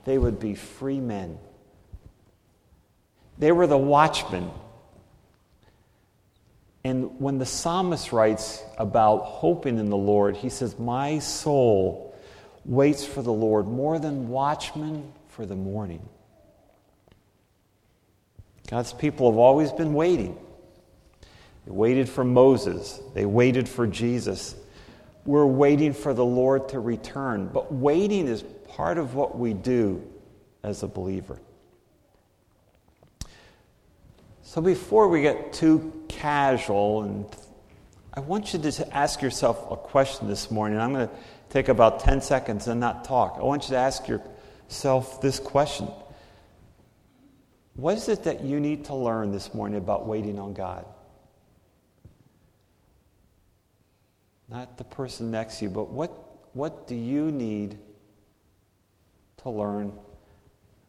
they 0.06 0.18
would 0.18 0.40
be 0.40 0.56
free 0.56 1.02
men. 1.02 1.38
They 3.38 3.52
were 3.52 3.68
the 3.68 3.78
watchmen 3.78 4.50
And 6.84 7.20
when 7.20 7.38
the 7.38 7.46
psalmist 7.46 8.14
writes 8.14 8.64
about 8.78 9.18
hoping 9.20 9.78
in 9.78 9.90
the 9.90 9.98
Lord, 9.98 10.38
he 10.38 10.50
says, 10.50 10.80
My 10.80 11.20
soul 11.20 12.16
waits 12.64 13.06
for 13.06 13.22
the 13.22 13.34
Lord 13.34 13.68
more 13.68 14.00
than 14.00 14.30
watchmen 14.30 15.12
for 15.28 15.46
the 15.46 15.56
morning. 15.56 16.08
God's 18.70 18.94
people 18.94 19.30
have 19.30 19.40
always 19.40 19.72
been 19.72 19.94
waiting. 19.94 20.38
They 21.70 21.76
waited 21.76 22.10
for 22.10 22.24
Moses, 22.24 23.00
they 23.14 23.28
waited 23.28 23.70
for 23.70 23.86
Jesus. 23.86 24.56
We're 25.24 25.46
waiting 25.46 25.94
for 25.94 26.16
the 26.16 26.26
Lord 26.26 26.70
to 26.70 26.80
return. 26.80 27.52
But 27.54 27.72
waiting 27.72 28.28
is 28.28 28.42
part 28.70 28.98
of 28.98 29.14
what 29.14 29.38
we 29.38 29.54
do 29.54 30.02
as 30.64 30.82
a 30.82 30.88
believer. 30.88 31.40
So 34.42 34.62
before 34.62 35.10
we 35.10 35.22
get 35.22 35.54
too 35.54 36.06
casual, 36.08 37.04
and 37.04 37.26
I 38.16 38.22
want 38.22 38.52
you 38.54 38.60
to 38.60 38.96
ask 38.98 39.22
yourself 39.22 39.70
a 39.70 39.78
question 39.78 40.28
this 40.28 40.50
morning. 40.50 40.80
I'm 40.80 40.94
going 40.94 41.08
to 41.08 41.14
take 41.50 41.70
about 41.70 42.00
10 42.00 42.22
seconds 42.22 42.68
and 42.68 42.80
not 42.80 43.06
talk. 43.06 43.36
I 43.38 43.44
want 43.44 43.66
you 43.66 43.70
to 43.72 43.78
ask 43.78 44.08
yourself 44.08 45.22
this 45.22 45.38
question 45.38 45.88
What 47.76 47.96
is 47.98 48.10
it 48.10 48.24
that 48.24 48.42
you 48.44 48.60
need 48.60 48.86
to 48.86 48.96
learn 48.96 49.32
this 49.32 49.54
morning 49.54 49.78
about 49.78 50.08
waiting 50.08 50.40
on 50.40 50.54
God? 50.54 50.86
Not 54.50 54.78
the 54.78 54.84
person 54.84 55.30
next 55.30 55.60
to 55.60 55.66
you, 55.66 55.70
but 55.70 55.92
what, 55.92 56.12
what 56.54 56.88
do 56.88 56.96
you 56.96 57.32
need 57.32 57.78
to 59.44 59.50
learn 59.50 59.94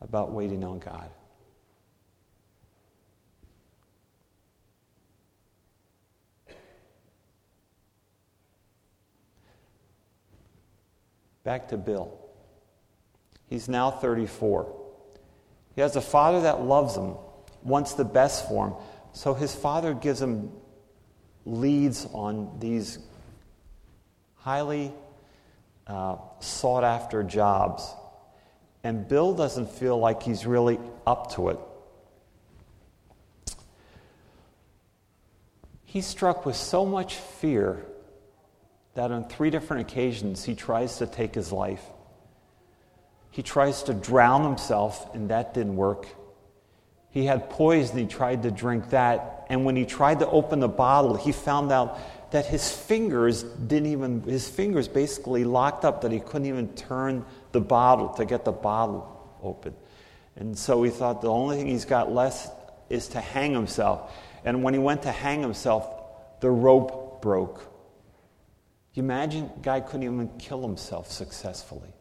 about 0.01 0.33
waiting 0.33 0.65
on 0.65 0.79
God? 0.79 1.11
Back 11.45 11.69
to 11.69 11.77
Bill. 11.77 12.17
He's 13.47 13.69
now 13.69 13.91
34. 13.91 14.77
He 15.75 15.81
has 15.81 15.97
a 15.97 16.01
father 16.01 16.43
that 16.43 16.63
loves 16.63 16.97
him, 16.97 17.15
wants 17.63 17.95
the 17.95 18.05
best 18.05 18.49
for 18.49 18.69
him. 18.69 18.75
So 19.13 19.35
his 19.35 19.55
father 19.55 19.93
gives 19.93 20.21
him 20.21 20.53
leads 21.45 22.07
on 22.13 22.59
these 22.61 22.99
highly 24.41 24.93
uh, 25.87 26.17
sought 26.41 26.85
after 26.85 27.23
jobs. 27.23 27.87
And 28.83 29.07
Bill 29.07 29.35
doesn't 29.35 29.71
feel 29.71 29.99
like 29.99 30.23
he's 30.23 30.47
really 30.47 30.79
up 31.07 31.35
to 31.35 31.51
it. 31.51 31.59
He's 35.85 36.07
struck 36.07 36.47
with 36.47 36.57
so 36.57 36.87
much 36.87 37.17
fear 37.17 37.85
that 38.95 39.11
on 39.11 39.29
three 39.29 39.51
different 39.51 39.91
occasions 39.91 40.45
he 40.45 40.55
tries 40.55 40.99
to 40.99 41.07
take 41.07 41.35
his 41.35 41.53
life. 41.53 41.83
He 43.31 43.43
tries 43.43 43.83
to 43.85 43.95
drown 43.95 44.45
himself, 44.45 45.15
and 45.15 45.31
that 45.31 45.55
didn't 45.55 45.77
work. 45.77 46.07
He 47.11 47.27
had 47.27 47.51
poison, 47.51 47.99
he 47.99 48.07
tried 48.07 48.45
to 48.45 48.51
drink 48.51 48.91
that. 48.91 49.47
And 49.51 49.65
when 49.65 49.77
he 49.77 49.85
tried 49.85 50.21
to 50.21 50.29
open 50.29 50.61
the 50.61 50.69
bottle, 50.69 51.17
he 51.17 51.33
found 51.33 51.73
out 51.73 51.99
that 52.31 52.47
his 52.47 52.71
fingers 52.71 53.43
didn't 53.43 53.91
even, 53.91 54.23
his 54.23 54.49
fingers 54.49 54.89
basically 54.89 55.45
locked 55.45 55.85
up, 55.85 56.03
that 56.03 56.13
he 56.13 56.21
couldn't 56.21 56.47
even 56.47 56.69
turn 56.75 57.25
the 57.53 57.61
bottle 57.61 58.11
to 58.11 58.25
get 58.25 58.45
the 58.45 58.53
bottle 58.53 59.39
open. 59.43 59.75
And 60.37 60.57
so 60.57 60.83
he 60.83 60.91
thought 60.91 61.23
the 61.23 61.31
only 61.31 61.57
thing 61.57 61.67
he's 61.67 61.85
got 61.85 62.13
left 62.13 62.51
is 62.89 63.09
to 63.09 63.21
hang 63.21 63.53
himself. 63.53 64.13
And 64.45 64.63
when 64.63 64.75
he 64.75 64.81
went 64.81 65.03
to 65.03 65.13
hang 65.13 65.43
himself, 65.43 65.87
the 66.41 66.51
rope 66.51 67.21
broke. 67.21 67.67
You 68.95 69.03
imagine 69.03 69.51
guy 69.63 69.81
couldn't 69.81 70.05
even 70.05 70.29
kill 70.39 70.63
himself 70.63 71.11
successfully. 71.11 71.93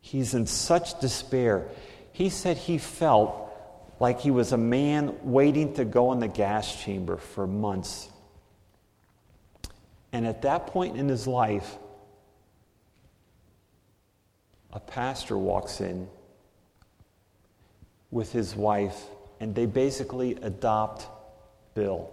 He's 0.00 0.34
in 0.34 0.46
such 0.46 0.98
despair. 1.00 1.68
He 2.12 2.30
said 2.30 2.56
he 2.56 2.78
felt 2.78 3.49
like 4.00 4.20
he 4.20 4.30
was 4.30 4.52
a 4.52 4.58
man 4.58 5.14
waiting 5.22 5.74
to 5.74 5.84
go 5.84 6.12
in 6.12 6.20
the 6.20 6.28
gas 6.28 6.82
chamber 6.82 7.18
for 7.18 7.46
months. 7.46 8.08
And 10.12 10.26
at 10.26 10.42
that 10.42 10.66
point 10.68 10.96
in 10.96 11.08
his 11.08 11.26
life, 11.26 11.76
a 14.72 14.80
pastor 14.80 15.36
walks 15.36 15.80
in 15.80 16.08
with 18.10 18.32
his 18.32 18.56
wife, 18.56 19.04
and 19.38 19.54
they 19.54 19.66
basically 19.66 20.32
adopt 20.42 21.06
Bill. 21.74 22.10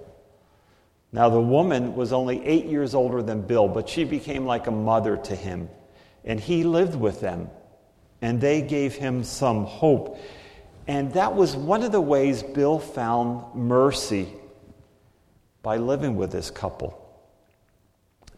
Now, 1.12 1.30
the 1.30 1.42
woman 1.42 1.96
was 1.96 2.12
only 2.12 2.46
eight 2.46 2.66
years 2.66 2.94
older 2.94 3.24
than 3.24 3.42
Bill, 3.42 3.68
but 3.68 3.88
she 3.88 4.04
became 4.04 4.46
like 4.46 4.68
a 4.68 4.72
mother 4.72 5.18
to 5.18 5.36
him. 5.36 5.70
And 6.26 6.40
he 6.40 6.64
lived 6.64 6.96
with 6.96 7.22
them, 7.22 7.50
and 8.22 8.42
they 8.42 8.62
gave 8.62 8.96
him 8.96 9.24
some 9.24 9.64
hope. 9.66 10.20
And 10.88 11.14
that 11.14 11.36
was 11.36 11.56
one 11.56 11.84
of 11.84 11.92
the 11.92 12.02
ways 12.02 12.42
Bill 12.42 12.80
found 12.80 13.54
mercy 13.54 14.30
by 15.62 15.78
living 15.78 16.16
with 16.16 16.32
this 16.32 16.50
couple. 16.50 17.04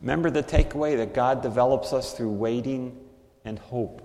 Remember 0.02 0.32
the 0.32 0.42
takeaway 0.42 0.98
that 0.98 1.14
God 1.14 1.44
develops 1.44 1.94
us 1.94 2.14
through 2.14 2.32
waiting 2.32 2.98
and 3.46 3.60
hope. 3.60 4.02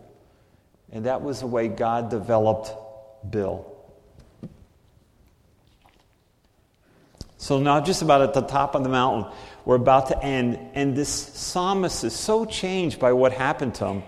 And 0.92 1.06
that 1.06 1.22
was 1.22 1.40
the 1.40 1.46
way 1.46 1.68
God 1.68 2.10
developed 2.10 2.72
Bill. 3.30 3.70
So 7.38 7.58
now, 7.58 7.80
just 7.80 8.02
about 8.02 8.22
at 8.22 8.34
the 8.34 8.42
top 8.42 8.74
of 8.74 8.82
the 8.82 8.88
mountain, 8.88 9.30
we're 9.64 9.76
about 9.76 10.08
to 10.08 10.22
end. 10.22 10.58
And 10.74 10.96
this 10.96 11.10
psalmist 11.10 12.04
is 12.04 12.14
so 12.14 12.44
changed 12.44 12.98
by 12.98 13.12
what 13.12 13.32
happened 13.32 13.74
to 13.76 13.86
him 13.86 14.02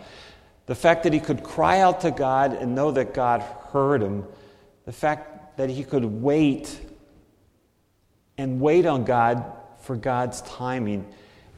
the 0.66 0.74
fact 0.74 1.04
that 1.04 1.12
he 1.12 1.20
could 1.20 1.42
cry 1.42 1.80
out 1.80 2.00
to 2.00 2.10
God 2.10 2.52
and 2.52 2.74
know 2.74 2.90
that 2.90 3.14
God 3.14 3.40
heard 3.76 4.02
him, 4.02 4.24
the 4.84 4.92
fact 4.92 5.58
that 5.58 5.70
he 5.70 5.84
could 5.84 6.04
wait 6.04 6.80
and 8.38 8.60
wait 8.60 8.86
on 8.86 9.04
God 9.04 9.44
for 9.80 9.96
God's 9.96 10.40
timing. 10.42 11.06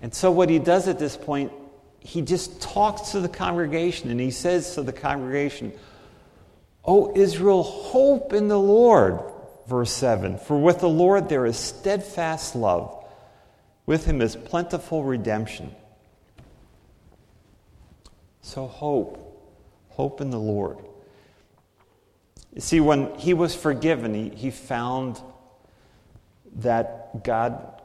And 0.03 0.15
so, 0.15 0.31
what 0.31 0.51
he 0.51 0.59
does 0.59 0.89
at 0.89 0.99
this 0.99 1.17
point, 1.17 1.53
he 2.01 2.23
just 2.23 2.61
talks 2.61 3.13
to 3.13 3.21
the 3.21 3.29
congregation 3.29 4.11
and 4.11 4.21
he 4.21 4.31
says 4.31 4.75
to 4.75 4.83
the 4.83 4.93
congregation, 4.93 5.73
O 6.85 7.13
Israel, 7.15 7.63
hope 7.63 8.33
in 8.33 8.49
the 8.49 8.59
Lord. 8.59 9.21
Verse 9.67 9.93
7 9.93 10.39
For 10.39 10.59
with 10.59 10.81
the 10.81 10.89
Lord 10.89 11.29
there 11.29 11.47
is 11.47 11.57
steadfast 11.57 12.57
love, 12.57 13.05
with 13.87 14.05
him 14.05 14.21
is 14.21 14.35
plentiful 14.35 15.05
redemption. 15.05 15.75
So, 18.43 18.67
hope. 18.67 19.25
Hope 19.91 20.21
in 20.21 20.31
the 20.31 20.39
Lord. 20.39 20.79
You 22.59 22.63
see, 22.63 22.81
when 22.81 23.15
he 23.15 23.35
was 23.35 23.55
forgiven, 23.55 24.15
he, 24.15 24.31
he 24.31 24.51
found 24.51 25.23
that 26.57 27.23
God 27.23 27.81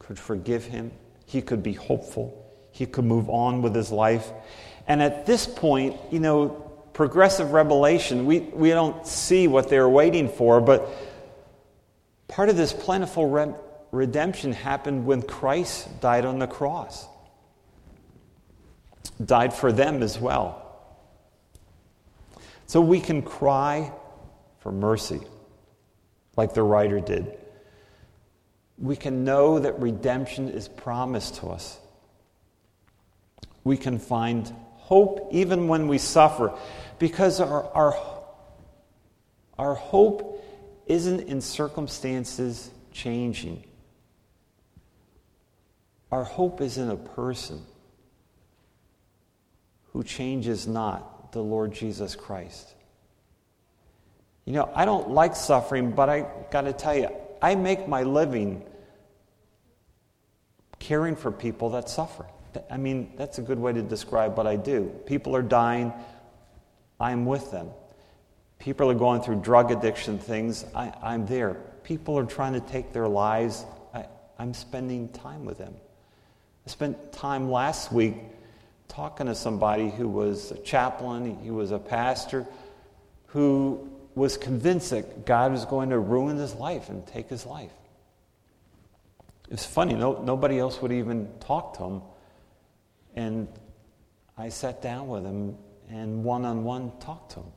could 0.00 0.18
forgive 0.18 0.64
him, 0.64 0.90
he 1.24 1.40
could 1.40 1.62
be 1.62 1.74
hopeful, 1.74 2.52
he 2.72 2.84
could 2.84 3.04
move 3.04 3.30
on 3.30 3.62
with 3.62 3.72
his 3.72 3.92
life. 3.92 4.28
And 4.88 5.00
at 5.00 5.24
this 5.24 5.46
point, 5.46 5.96
you 6.10 6.18
know, 6.18 6.48
progressive 6.94 7.52
revelation, 7.52 8.26
we, 8.26 8.40
we 8.40 8.70
don't 8.70 9.06
see 9.06 9.46
what 9.46 9.68
they're 9.68 9.88
waiting 9.88 10.28
for, 10.28 10.60
but 10.60 10.88
part 12.26 12.48
of 12.48 12.56
this 12.56 12.72
plentiful 12.72 13.30
re- 13.30 13.54
redemption 13.92 14.52
happened 14.52 15.06
when 15.06 15.22
Christ 15.22 16.00
died 16.00 16.24
on 16.24 16.40
the 16.40 16.48
cross 16.48 17.06
died 19.24 19.52
for 19.52 19.70
them 19.70 20.02
as 20.02 20.18
well. 20.18 20.69
So 22.70 22.80
we 22.80 23.00
can 23.00 23.22
cry 23.22 23.90
for 24.60 24.70
mercy, 24.70 25.20
like 26.36 26.54
the 26.54 26.62
writer 26.62 27.00
did. 27.00 27.36
We 28.78 28.94
can 28.94 29.24
know 29.24 29.58
that 29.58 29.80
redemption 29.80 30.48
is 30.48 30.68
promised 30.68 31.34
to 31.38 31.48
us. 31.48 31.80
We 33.64 33.76
can 33.76 33.98
find 33.98 34.46
hope 34.76 35.30
even 35.32 35.66
when 35.66 35.88
we 35.88 35.98
suffer, 35.98 36.52
because 37.00 37.40
our, 37.40 37.64
our, 37.74 38.22
our 39.58 39.74
hope 39.74 40.40
isn't 40.86 41.22
in 41.22 41.40
circumstances 41.40 42.70
changing. 42.92 43.64
Our 46.12 46.22
hope 46.22 46.60
is 46.60 46.78
in 46.78 46.88
a 46.88 46.96
person 46.96 47.66
who 49.92 50.04
changes 50.04 50.68
not, 50.68 51.19
the 51.32 51.42
Lord 51.42 51.72
Jesus 51.72 52.16
Christ. 52.16 52.74
You 54.44 54.54
know, 54.54 54.70
I 54.74 54.84
don't 54.84 55.10
like 55.10 55.36
suffering, 55.36 55.92
but 55.92 56.08
I 56.08 56.26
got 56.50 56.62
to 56.62 56.72
tell 56.72 56.96
you, 56.96 57.08
I 57.40 57.54
make 57.54 57.86
my 57.86 58.02
living 58.02 58.64
caring 60.78 61.14
for 61.14 61.30
people 61.30 61.70
that 61.70 61.88
suffer. 61.88 62.26
I 62.70 62.76
mean, 62.76 63.12
that's 63.16 63.38
a 63.38 63.42
good 63.42 63.58
way 63.58 63.72
to 63.72 63.82
describe 63.82 64.36
what 64.36 64.46
I 64.46 64.56
do. 64.56 64.92
People 65.06 65.36
are 65.36 65.42
dying, 65.42 65.92
I'm 66.98 67.26
with 67.26 67.50
them. 67.50 67.68
People 68.58 68.90
are 68.90 68.94
going 68.94 69.22
through 69.22 69.40
drug 69.40 69.70
addiction 69.70 70.18
things. 70.18 70.64
I, 70.74 70.92
I'm 71.02 71.26
there. 71.26 71.54
People 71.82 72.18
are 72.18 72.26
trying 72.26 72.52
to 72.52 72.60
take 72.60 72.92
their 72.92 73.08
lives. 73.08 73.64
I, 73.94 74.06
I'm 74.38 74.52
spending 74.52 75.08
time 75.10 75.44
with 75.44 75.58
them. 75.58 75.74
I 76.66 76.70
spent 76.70 77.12
time 77.12 77.50
last 77.50 77.90
week 77.90 78.16
talking 78.90 79.26
to 79.26 79.34
somebody 79.34 79.88
who 79.88 80.08
was 80.08 80.50
a 80.50 80.58
chaplain, 80.58 81.38
he 81.42 81.50
was 81.50 81.70
a 81.70 81.78
pastor, 81.78 82.46
who 83.26 83.88
was 84.14 84.36
convinced 84.36 84.90
that 84.90 85.24
God 85.24 85.52
was 85.52 85.64
going 85.64 85.90
to 85.90 85.98
ruin 85.98 86.36
his 86.36 86.54
life 86.54 86.88
and 86.88 87.06
take 87.06 87.28
his 87.28 87.46
life. 87.46 87.72
It's 89.48 89.64
funny, 89.64 89.94
no, 89.94 90.22
nobody 90.22 90.58
else 90.58 90.82
would 90.82 90.92
even 90.92 91.28
talk 91.40 91.78
to 91.78 91.84
him. 91.84 92.02
And 93.14 93.48
I 94.36 94.48
sat 94.48 94.82
down 94.82 95.08
with 95.08 95.24
him 95.24 95.56
and 95.88 96.22
one 96.24 96.44
on 96.44 96.64
one 96.64 96.92
talked 97.00 97.32
to 97.32 97.40
him. 97.40 97.52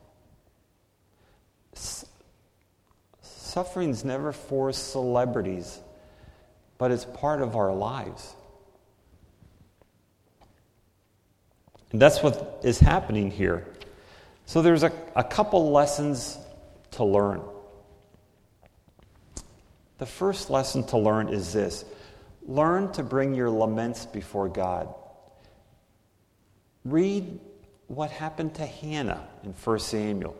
S- 1.75 2.05
suffering's 3.21 4.03
never 4.03 4.31
for 4.31 4.71
celebrities, 4.71 5.79
but 6.77 6.91
it's 6.91 7.05
part 7.05 7.41
of 7.41 7.55
our 7.55 7.73
lives. 7.73 8.35
And 11.93 12.01
that's 12.01 12.21
what 12.21 12.59
is 12.63 12.79
happening 12.79 13.31
here. 13.31 13.65
So 14.45 14.61
there's 14.61 14.83
a, 14.83 14.91
a 15.15 15.23
couple 15.23 15.71
lessons 15.71 16.37
to 16.91 17.05
learn. 17.05 17.41
The 19.99 20.05
first 20.07 20.49
lesson 20.49 20.83
to 20.87 20.97
learn 20.97 21.29
is 21.29 21.53
this 21.53 21.85
learn 22.45 22.91
to 22.93 23.03
bring 23.03 23.35
your 23.35 23.49
laments 23.49 24.05
before 24.05 24.49
God. 24.49 24.93
Read 26.83 27.39
what 27.87 28.09
happened 28.09 28.55
to 28.55 28.65
Hannah 28.65 29.25
in 29.43 29.53
1 29.53 29.79
Samuel. 29.79 30.35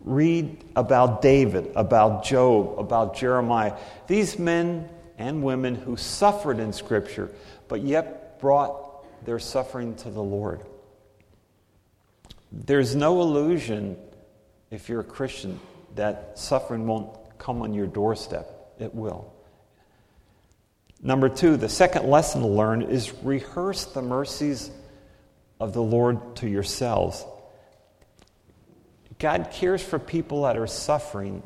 Read 0.00 0.62
about 0.76 1.22
David, 1.22 1.72
about 1.74 2.24
Job, 2.24 2.78
about 2.78 3.16
Jeremiah. 3.16 3.76
These 4.08 4.38
men 4.38 4.88
and 5.16 5.42
women 5.42 5.74
who 5.76 5.96
suffered 5.96 6.58
in 6.58 6.72
Scripture, 6.72 7.30
but 7.68 7.82
yet 7.82 8.40
brought 8.40 9.24
their 9.24 9.38
suffering 9.38 9.94
to 9.96 10.10
the 10.10 10.22
Lord. 10.22 10.60
There's 12.50 12.94
no 12.96 13.20
illusion, 13.20 13.96
if 14.70 14.88
you're 14.88 15.00
a 15.00 15.04
Christian, 15.04 15.60
that 15.94 16.38
suffering 16.38 16.86
won't 16.86 17.16
come 17.38 17.62
on 17.62 17.74
your 17.74 17.86
doorstep. 17.86 18.74
It 18.78 18.94
will. 18.94 19.32
Number 21.00 21.28
two, 21.28 21.56
the 21.56 21.68
second 21.68 22.08
lesson 22.08 22.40
to 22.40 22.46
learn 22.46 22.82
is 22.82 23.12
rehearse 23.22 23.84
the 23.84 24.02
mercies 24.02 24.70
of 25.60 25.72
the 25.72 25.82
Lord 25.82 26.36
to 26.36 26.48
yourselves. 26.48 27.24
God 29.18 29.50
cares 29.52 29.82
for 29.82 29.98
people 29.98 30.42
that 30.42 30.56
are 30.56 30.66
suffering, 30.66 31.42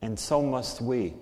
and 0.00 0.18
so 0.18 0.42
must 0.42 0.80
we. 0.80 1.14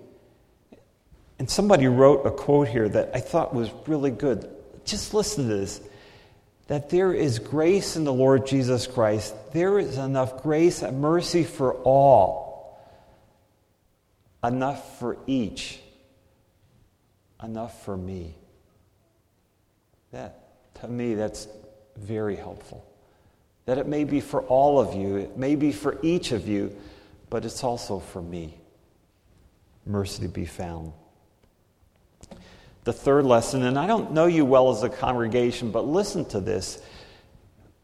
And 1.39 1.49
somebody 1.49 1.87
wrote 1.87 2.25
a 2.25 2.31
quote 2.31 2.67
here 2.67 2.87
that 2.87 3.11
I 3.13 3.19
thought 3.19 3.53
was 3.53 3.69
really 3.87 4.11
good. 4.11 4.49
Just 4.85 5.13
listen 5.13 5.47
to 5.47 5.55
this 5.55 5.81
that 6.71 6.89
there 6.89 7.11
is 7.11 7.39
grace 7.39 7.97
in 7.97 8.05
the 8.05 8.13
Lord 8.13 8.47
Jesus 8.47 8.87
Christ. 8.87 9.35
There 9.51 9.77
is 9.77 9.97
enough 9.97 10.41
grace 10.41 10.83
and 10.83 11.01
mercy 11.01 11.43
for 11.43 11.73
all, 11.73 12.79
enough 14.41 14.97
for 14.97 15.17
each, 15.27 15.81
enough 17.43 17.83
for 17.83 17.97
me. 17.97 18.35
That, 20.13 20.73
to 20.75 20.87
me, 20.87 21.13
that's 21.15 21.45
very 21.97 22.37
helpful. 22.37 22.85
That 23.65 23.77
it 23.77 23.85
may 23.85 24.05
be 24.05 24.21
for 24.21 24.39
all 24.43 24.79
of 24.79 24.95
you, 24.95 25.17
it 25.17 25.35
may 25.35 25.55
be 25.55 25.73
for 25.73 25.97
each 26.01 26.31
of 26.31 26.47
you, 26.47 26.73
but 27.29 27.43
it's 27.43 27.65
also 27.65 27.99
for 27.99 28.21
me. 28.21 28.57
Mercy 29.85 30.21
to 30.21 30.29
be 30.29 30.45
found 30.45 30.93
the 32.83 32.93
third 32.93 33.25
lesson, 33.25 33.63
and 33.63 33.77
I 33.77 33.85
don't 33.85 34.11
know 34.11 34.25
you 34.25 34.45
well 34.45 34.71
as 34.71 34.83
a 34.83 34.89
congregation, 34.89 35.71
but 35.71 35.87
listen 35.87 36.25
to 36.25 36.39
this. 36.39 36.81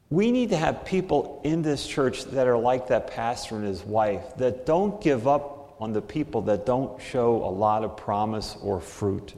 We 0.10 0.32
need 0.32 0.50
to 0.50 0.58
have 0.58 0.86
people 0.86 1.42
in 1.44 1.62
this 1.62 1.86
church 1.86 2.24
that 2.26 2.48
are 2.48 2.58
like 2.58 2.88
that 2.88 3.08
pastor 3.08 3.58
and 3.58 3.66
his 3.66 3.84
wife, 3.84 4.24
that 4.38 4.66
don't 4.66 5.02
give 5.02 5.28
up 5.28 5.76
on 5.80 5.94
the 5.94 6.02
people 6.02 6.44
that 6.44 6.66
don't 6.66 7.00
show 7.02 7.36
a 7.44 7.52
lot 7.52 7.84
of 7.84 7.98
promise 7.98 8.58
or 8.62 8.80
fruit. 8.80 9.34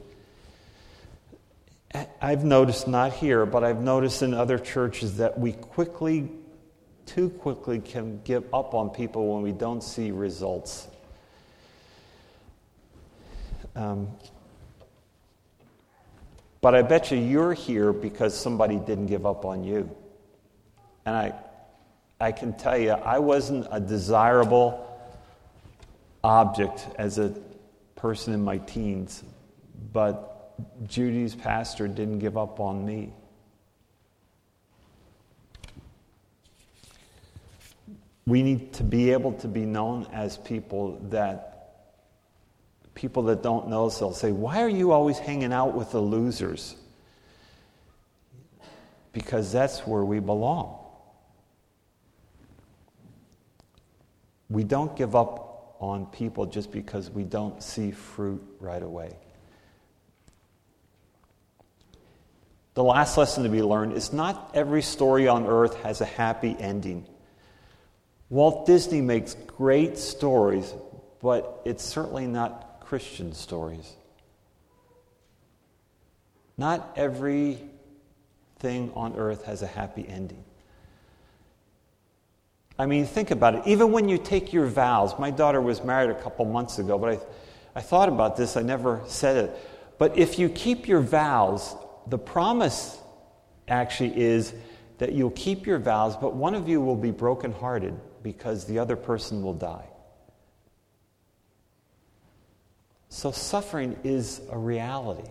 I've 2.22 2.44
noticed, 2.44 2.86
not 2.86 3.12
here, 3.12 3.44
but 3.44 3.64
I've 3.64 3.82
noticed 3.82 4.22
in 4.22 4.32
other 4.32 4.58
churches 4.58 5.16
that 5.16 5.38
we 5.38 5.52
quickly, 5.52 6.30
too 7.04 7.30
quickly, 7.30 7.80
can 7.80 8.20
give 8.22 8.44
up 8.54 8.74
on 8.74 8.90
people 8.90 9.34
when 9.34 9.42
we 9.42 9.50
don't 9.50 9.82
see 9.82 10.12
results. 10.12 10.86
Um, 13.74 14.08
but 16.60 16.74
I 16.74 16.82
bet 16.82 17.10
you 17.10 17.18
you're 17.18 17.54
here 17.54 17.92
because 17.92 18.38
somebody 18.38 18.76
didn't 18.76 19.06
give 19.06 19.24
up 19.24 19.44
on 19.44 19.64
you. 19.64 19.90
And 21.06 21.16
I, 21.16 21.34
I 22.20 22.32
can 22.32 22.52
tell 22.52 22.76
you, 22.76 22.92
I 22.92 23.18
wasn't 23.18 23.66
a 23.70 23.80
desirable 23.80 24.86
object 26.22 26.86
as 26.98 27.18
a 27.18 27.34
person 27.96 28.34
in 28.34 28.44
my 28.44 28.58
teens, 28.58 29.22
but 29.92 30.86
Judy's 30.86 31.34
pastor 31.34 31.88
didn't 31.88 32.18
give 32.18 32.36
up 32.36 32.60
on 32.60 32.84
me. 32.84 33.12
We 38.26 38.42
need 38.42 38.74
to 38.74 38.84
be 38.84 39.12
able 39.12 39.32
to 39.34 39.48
be 39.48 39.64
known 39.64 40.06
as 40.12 40.36
people 40.36 40.98
that 41.10 41.49
people 43.00 43.22
that 43.22 43.42
don't 43.42 43.68
know 43.68 43.86
us, 43.86 43.98
they'll 43.98 44.12
say, 44.12 44.30
Why 44.30 44.62
are 44.62 44.68
you 44.68 44.92
always 44.92 45.18
hanging 45.18 45.54
out 45.54 45.74
with 45.74 45.90
the 45.90 46.00
losers? 46.00 46.76
Because 49.12 49.50
that's 49.50 49.80
where 49.86 50.04
we 50.04 50.20
belong. 50.20 50.76
We 54.50 54.64
don't 54.64 54.94
give 54.96 55.16
up 55.16 55.76
on 55.80 56.06
people 56.06 56.44
just 56.44 56.70
because 56.70 57.08
we 57.08 57.24
don't 57.24 57.62
see 57.62 57.90
fruit 57.90 58.42
right 58.60 58.82
away. 58.82 59.16
The 62.74 62.84
last 62.84 63.16
lesson 63.16 63.44
to 63.44 63.48
be 63.48 63.62
learned 63.62 63.94
is 63.94 64.12
not 64.12 64.50
every 64.52 64.82
story 64.82 65.26
on 65.26 65.46
earth 65.46 65.82
has 65.82 66.02
a 66.02 66.04
happy 66.04 66.54
ending. 66.58 67.06
Walt 68.28 68.66
Disney 68.66 69.00
makes 69.00 69.34
great 69.34 69.96
stories, 69.96 70.72
but 71.22 71.62
it's 71.64 71.84
certainly 71.84 72.26
not 72.26 72.69
Christian 72.90 73.32
stories. 73.32 73.94
Not 76.58 76.92
everything 76.96 77.70
on 78.96 79.14
earth 79.16 79.44
has 79.44 79.62
a 79.62 79.68
happy 79.68 80.04
ending. 80.08 80.42
I 82.80 82.86
mean, 82.86 83.06
think 83.06 83.30
about 83.30 83.54
it. 83.54 83.62
Even 83.66 83.92
when 83.92 84.08
you 84.08 84.18
take 84.18 84.52
your 84.52 84.66
vows, 84.66 85.16
my 85.20 85.30
daughter 85.30 85.60
was 85.60 85.84
married 85.84 86.10
a 86.10 86.20
couple 86.20 86.44
months 86.46 86.80
ago, 86.80 86.98
but 86.98 87.10
I, 87.10 87.78
I 87.78 87.80
thought 87.80 88.08
about 88.08 88.36
this, 88.36 88.56
I 88.56 88.62
never 88.62 89.00
said 89.06 89.36
it. 89.36 89.56
But 89.96 90.18
if 90.18 90.36
you 90.40 90.48
keep 90.48 90.88
your 90.88 91.00
vows, 91.00 91.76
the 92.08 92.18
promise 92.18 92.98
actually 93.68 94.20
is 94.20 94.52
that 94.98 95.12
you'll 95.12 95.30
keep 95.30 95.64
your 95.64 95.78
vows, 95.78 96.16
but 96.16 96.34
one 96.34 96.56
of 96.56 96.68
you 96.68 96.80
will 96.80 96.96
be 96.96 97.12
brokenhearted 97.12 97.94
because 98.24 98.64
the 98.64 98.80
other 98.80 98.96
person 98.96 99.44
will 99.44 99.54
die. 99.54 99.89
So 103.10 103.32
suffering 103.32 103.98
is 104.04 104.40
a 104.50 104.56
reality. 104.56 105.28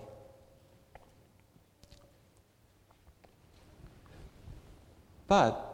But 5.28 5.66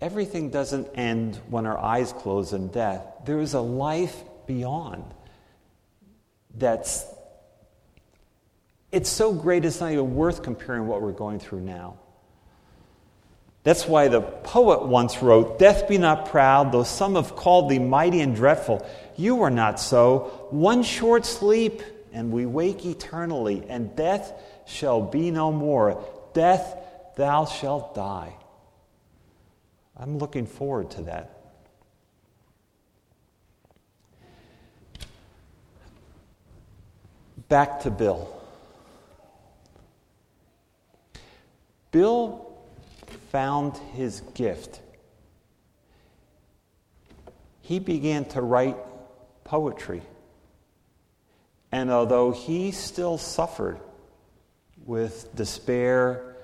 everything 0.00 0.50
doesn't 0.50 0.88
end 0.94 1.40
when 1.48 1.66
our 1.66 1.78
eyes 1.78 2.12
close 2.12 2.52
in 2.52 2.68
death. 2.68 3.04
There 3.24 3.40
is 3.40 3.54
a 3.54 3.60
life 3.60 4.22
beyond 4.46 5.04
that's 6.54 7.06
it's 8.90 9.08
so 9.08 9.32
great 9.32 9.64
it's 9.64 9.80
not 9.80 9.92
even 9.92 10.14
worth 10.14 10.42
comparing 10.42 10.86
what 10.86 11.00
we're 11.00 11.12
going 11.12 11.38
through 11.38 11.62
now. 11.62 11.96
That's 13.64 13.86
why 13.86 14.08
the 14.08 14.20
poet 14.20 14.86
once 14.86 15.22
wrote, 15.22 15.58
Death 15.58 15.88
be 15.88 15.96
not 15.96 16.26
proud, 16.26 16.72
though 16.72 16.82
some 16.82 17.14
have 17.14 17.36
called 17.36 17.70
thee 17.70 17.78
mighty 17.78 18.20
and 18.20 18.34
dreadful. 18.34 18.86
You 19.16 19.42
are 19.42 19.50
not 19.50 19.78
so. 19.78 20.48
One 20.50 20.82
short 20.82 21.24
sleep, 21.24 21.80
and 22.12 22.32
we 22.32 22.44
wake 22.44 22.84
eternally, 22.84 23.64
and 23.68 23.94
death 23.94 24.32
shall 24.66 25.00
be 25.00 25.30
no 25.30 25.52
more. 25.52 26.04
Death, 26.34 26.76
thou 27.16 27.44
shalt 27.44 27.94
die. 27.94 28.34
I'm 29.96 30.18
looking 30.18 30.46
forward 30.46 30.90
to 30.92 31.02
that. 31.02 31.38
Back 37.48 37.80
to 37.82 37.90
Bill. 37.90 38.34
Bill 41.92 42.51
found 43.32 43.76
his 43.94 44.20
gift. 44.34 44.82
he 47.62 47.78
began 47.78 48.24
to 48.26 48.42
write 48.42 48.76
poetry. 49.44 50.02
And 51.70 51.90
although 51.90 52.32
he 52.32 52.70
still 52.72 53.16
suffered 53.16 53.78
with 54.84 55.34
despair 55.34 56.36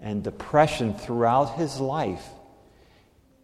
and 0.00 0.22
depression 0.22 0.94
throughout 0.94 1.56
his 1.56 1.78
life, 1.78 2.26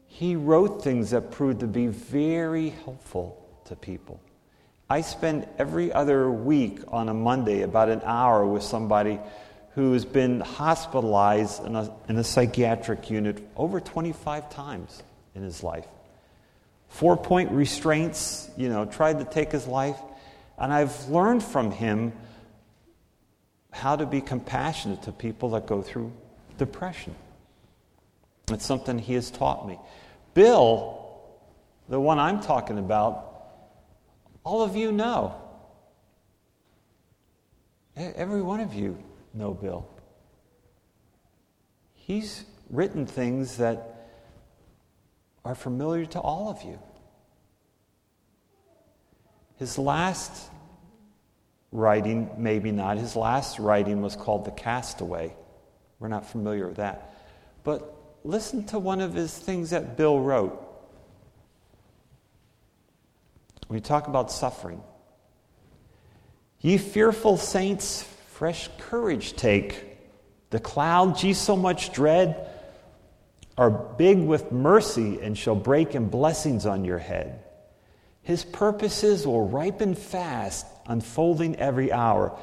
he 0.06 0.36
wrote 0.36 0.82
things 0.82 1.10
that 1.10 1.30
proved 1.30 1.60
to 1.60 1.66
be 1.66 1.88
very 1.88 2.70
helpful 2.70 3.46
to 3.66 3.76
people. 3.76 4.20
I 4.88 5.02
spend 5.02 5.46
every 5.58 5.92
other 5.92 6.30
week 6.30 6.80
on 6.88 7.10
a 7.10 7.14
Monday 7.14 7.60
about 7.60 7.90
an 7.90 8.00
hour 8.04 8.46
with 8.46 8.62
somebody 8.62 9.20
who's 9.74 10.04
been 10.04 10.40
hospitalized 10.40 11.64
in 11.64 11.76
a, 11.76 11.92
in 12.08 12.16
a 12.16 12.24
psychiatric 12.24 13.10
unit 13.10 13.46
over 13.56 13.80
25 13.80 14.50
times 14.50 15.02
in 15.34 15.42
his 15.42 15.62
life. 15.62 15.86
Four 16.88 17.16
point 17.16 17.50
restraints, 17.52 18.50
you 18.56 18.68
know, 18.68 18.86
tried 18.86 19.18
to 19.18 19.24
take 19.24 19.52
his 19.52 19.66
life. 19.66 19.98
And 20.58 20.72
I've 20.72 21.08
learned 21.08 21.44
from 21.44 21.70
him 21.70 22.12
how 23.70 23.96
to 23.96 24.06
be 24.06 24.20
compassionate 24.20 25.02
to 25.02 25.12
people 25.12 25.50
that 25.50 25.66
go 25.66 25.82
through 25.82 26.12
depression. 26.56 27.14
It's 28.50 28.64
something 28.64 28.98
he 28.98 29.14
has 29.14 29.30
taught 29.30 29.68
me. 29.68 29.78
Bill, 30.34 30.98
the 31.88 32.00
one 32.00 32.18
I'm 32.18 32.40
talking 32.40 32.78
about, 32.78 33.26
all 34.42 34.62
of 34.62 34.74
you 34.74 34.90
know. 34.90 35.34
Every 37.96 38.42
one 38.42 38.60
of 38.60 38.74
you 38.74 38.96
know 39.38 39.54
Bill. 39.54 39.88
He's 41.94 42.44
written 42.68 43.06
things 43.06 43.58
that 43.58 43.94
are 45.44 45.54
familiar 45.54 46.04
to 46.06 46.20
all 46.20 46.50
of 46.50 46.62
you. 46.62 46.78
His 49.56 49.78
last 49.78 50.50
writing, 51.72 52.30
maybe 52.36 52.70
not, 52.72 52.98
his 52.98 53.16
last 53.16 53.58
writing 53.58 54.02
was 54.02 54.16
called 54.16 54.44
The 54.44 54.50
Castaway. 54.50 55.34
We're 55.98 56.08
not 56.08 56.26
familiar 56.26 56.68
with 56.68 56.76
that. 56.76 57.14
But 57.64 57.94
listen 58.24 58.64
to 58.66 58.78
one 58.78 59.00
of 59.00 59.14
his 59.14 59.36
things 59.36 59.70
that 59.70 59.96
Bill 59.96 60.20
wrote. 60.20 60.64
We 63.68 63.80
talk 63.80 64.06
about 64.06 64.30
suffering. 64.30 64.82
Ye 66.60 66.78
fearful 66.78 67.36
saints, 67.36 68.06
fresh 68.38 68.70
courage 68.78 69.34
take. 69.34 69.98
The 70.50 70.60
clouds 70.60 71.24
ye 71.24 71.32
so 71.32 71.56
much 71.56 71.92
dread 71.92 72.48
are 73.56 73.68
big 73.68 74.20
with 74.20 74.52
mercy 74.52 75.18
and 75.20 75.36
shall 75.36 75.56
break 75.56 75.96
in 75.96 76.08
blessings 76.08 76.64
on 76.64 76.84
your 76.84 77.00
head. 77.00 77.42
His 78.22 78.44
purposes 78.44 79.26
will 79.26 79.48
ripen 79.48 79.96
fast, 79.96 80.64
unfolding 80.86 81.56
every 81.56 81.90
hour. 81.90 82.38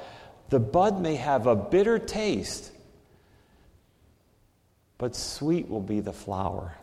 The 0.49 0.59
bud 0.59 0.99
may 0.99 1.15
have 1.15 1.47
a 1.47 1.55
bitter 1.55 1.97
taste, 1.97 2.73
but 4.97 5.15
sweet 5.15 5.69
will 5.69 5.79
be 5.79 6.01
the 6.01 6.11
flower. 6.11 6.75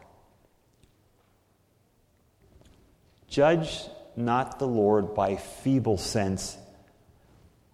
Judge 3.28 3.78
not 4.16 4.58
the 4.58 4.66
Lord 4.66 5.14
by 5.14 5.36
feeble 5.36 5.98
sense, 5.98 6.56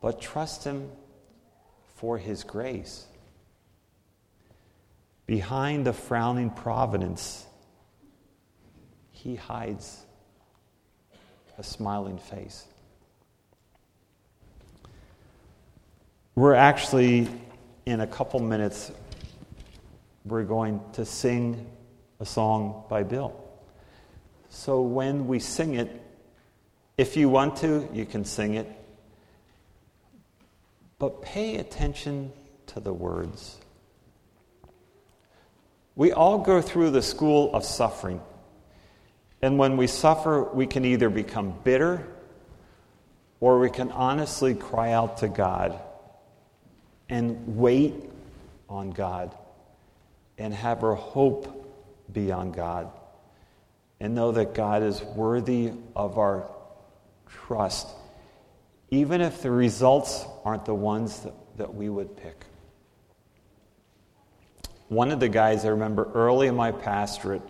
but 0.01 0.21
trust 0.21 0.65
Him 0.65 0.91
for 1.99 2.17
His 2.17 2.45
grace. 2.45 3.07
Behind 5.27 5.85
the 5.85 5.93
frowning 5.93 6.51
providence, 6.51 7.45
He 9.11 9.35
hides 9.35 10.07
a 11.59 11.63
smiling 11.63 12.19
face. 12.19 12.65
We're 16.37 16.55
actually, 16.55 17.27
in 17.85 18.01
a 18.01 18.07
couple 18.07 18.39
minutes, 18.39 18.93
we're 20.25 20.45
going 20.45 20.81
to 20.93 21.05
sing 21.05 21.67
a 22.21 22.25
song 22.25 22.85
by 22.89 23.03
Bill. 23.03 23.35
So 24.51 24.83
when 24.83 25.27
we 25.27 25.41
sing 25.41 25.75
it, 25.75 25.91
if 26.97 27.17
you 27.17 27.29
want 27.29 27.57
to, 27.57 27.89
you 27.93 28.07
can 28.07 28.25
sing 28.25 28.55
it. 28.55 28.78
But 30.99 31.23
pay 31.23 31.57
attention 31.57 32.33
to 32.69 32.81
the 32.81 32.93
words. 32.93 33.59
We 35.95 36.13
all 36.13 36.39
go 36.39 36.61
through 36.61 36.91
the 36.91 37.03
school 37.03 37.53
of 37.55 37.65
suffering. 37.65 38.21
And 39.43 39.59
when 39.59 39.77
we 39.77 39.87
suffer, 39.87 40.43
we 40.43 40.67
can 40.67 40.85
either 40.85 41.11
become 41.11 41.55
bitter 41.65 42.07
or 43.41 43.59
we 43.61 43.71
can 43.71 43.91
honestly 43.93 44.55
cry 44.55 44.93
out 44.93 45.19
to 45.19 45.29
God 45.29 45.79
and 47.09 47.57
wait 47.57 47.95
on 48.69 48.91
God 48.91 49.37
and 50.37 50.53
have 50.53 50.85
our 50.85 50.95
hope 50.95 51.55
be 52.13 52.33
on 52.33 52.53
God 52.53 52.91
and 54.01 54.15
know 54.15 54.33
that 54.33 54.55
God 54.55 54.83
is 54.83 55.03
worthy 55.03 55.73
of 55.97 56.19
our 56.19 56.49
trust, 57.29 57.89
even 58.91 59.21
if 59.21 59.43
the 59.43 59.51
results 59.51 60.25
aren't 60.49 60.65
the 60.65 60.75
ones 60.75 61.27
that, 61.59 61.75
we 61.75 61.91
would 61.91 62.17
pick. 62.17 62.47
One 64.89 65.11
of 65.11 65.21
the 65.21 65.29
guys 65.29 65.67
I 65.67 65.69
remember 65.69 66.11
early 66.15 66.47
in 66.47 66.57
my 66.57 66.73
pastorate 66.73 67.43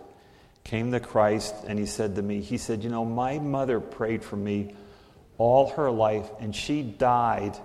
came 0.65 0.91
to 0.91 0.99
Christ 0.99 1.55
and 1.65 1.79
he 1.79 1.85
said 1.85 2.15
to 2.15 2.21
me, 2.21 2.41
he 2.41 2.57
said, 2.57 2.83
You 2.83 2.89
know, 2.89 3.05
my 3.05 3.39
mother 3.39 3.79
prayed 3.79 4.21
for 4.21 4.35
me 4.35 4.75
all 5.37 5.69
her 5.69 5.89
life 5.89 6.29
and 6.41 6.53
she 6.53 6.81
died 6.81 7.57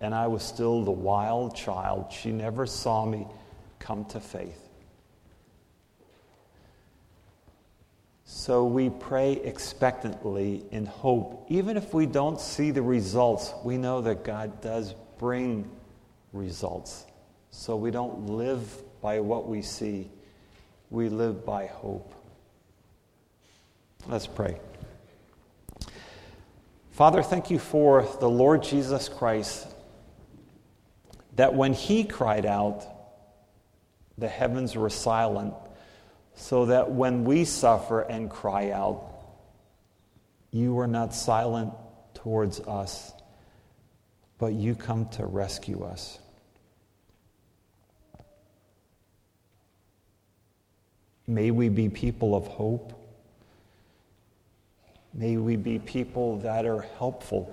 and 0.00 0.14
I 0.14 0.28
was 0.28 0.42
still 0.42 0.82
the 0.84 0.90
wild 0.90 1.54
child. 1.54 2.10
She 2.10 2.30
never 2.30 2.64
saw 2.64 3.04
me 3.04 3.26
come 3.78 4.06
to 4.06 4.20
faith. 4.20 4.67
So 8.48 8.64
we 8.64 8.88
pray 8.88 9.32
expectantly 9.32 10.64
in 10.70 10.86
hope. 10.86 11.44
Even 11.50 11.76
if 11.76 11.92
we 11.92 12.06
don't 12.06 12.40
see 12.40 12.70
the 12.70 12.80
results, 12.80 13.52
we 13.62 13.76
know 13.76 14.00
that 14.00 14.24
God 14.24 14.62
does 14.62 14.94
bring 15.18 15.70
results. 16.32 17.04
So 17.50 17.76
we 17.76 17.90
don't 17.90 18.26
live 18.26 18.62
by 19.02 19.20
what 19.20 19.46
we 19.46 19.60
see, 19.60 20.10
we 20.88 21.10
live 21.10 21.44
by 21.44 21.66
hope. 21.66 22.10
Let's 24.06 24.26
pray. 24.26 24.58
Father, 26.92 27.22
thank 27.22 27.50
you 27.50 27.58
for 27.58 28.08
the 28.18 28.30
Lord 28.30 28.62
Jesus 28.62 29.10
Christ, 29.10 29.66
that 31.36 31.52
when 31.52 31.74
he 31.74 32.02
cried 32.02 32.46
out, 32.46 32.82
the 34.16 34.26
heavens 34.26 34.74
were 34.74 34.88
silent, 34.88 35.52
so 36.38 36.66
that 36.66 36.92
when 36.92 37.24
we 37.24 37.44
suffer 37.44 38.02
and 38.02 38.30
cry 38.30 38.70
out, 38.70 39.12
you 40.52 40.78
are 40.78 40.86
not 40.86 41.12
silent 41.12 41.72
towards 42.14 42.60
us, 42.60 43.12
but 44.38 44.52
you 44.52 44.76
come 44.76 45.08
to 45.08 45.26
rescue 45.26 45.82
us. 45.82 46.20
May 51.26 51.50
we 51.50 51.68
be 51.68 51.88
people 51.88 52.36
of 52.36 52.46
hope. 52.46 52.92
May 55.12 55.38
we 55.38 55.56
be 55.56 55.80
people 55.80 56.38
that 56.38 56.64
are 56.64 56.82
helpful. 56.98 57.52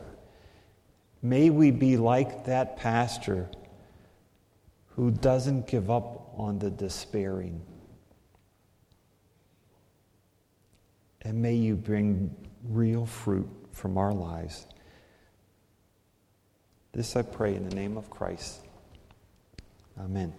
May 1.24 1.50
we 1.50 1.72
be 1.72 1.98
like 1.98 2.46
that 2.46 2.78
pastor 2.78 3.50
who 4.96 5.10
doesn't 5.10 5.66
give 5.66 5.90
up 5.90 6.34
on 6.38 6.60
the 6.60 6.70
despairing. 6.70 7.62
And 11.26 11.42
may 11.42 11.56
you 11.56 11.76
bring 11.76 12.34
real 12.70 13.06
fruit 13.06 13.50
from 13.72 13.98
our 13.98 14.14
lives. 14.14 14.68
This 16.94 17.16
I 17.16 17.24
pray 17.24 17.56
in 17.56 17.68
the 17.68 17.76
name 17.76 17.98
of 17.98 18.10
Christ. 18.10 18.62
Amen. 20.00 20.34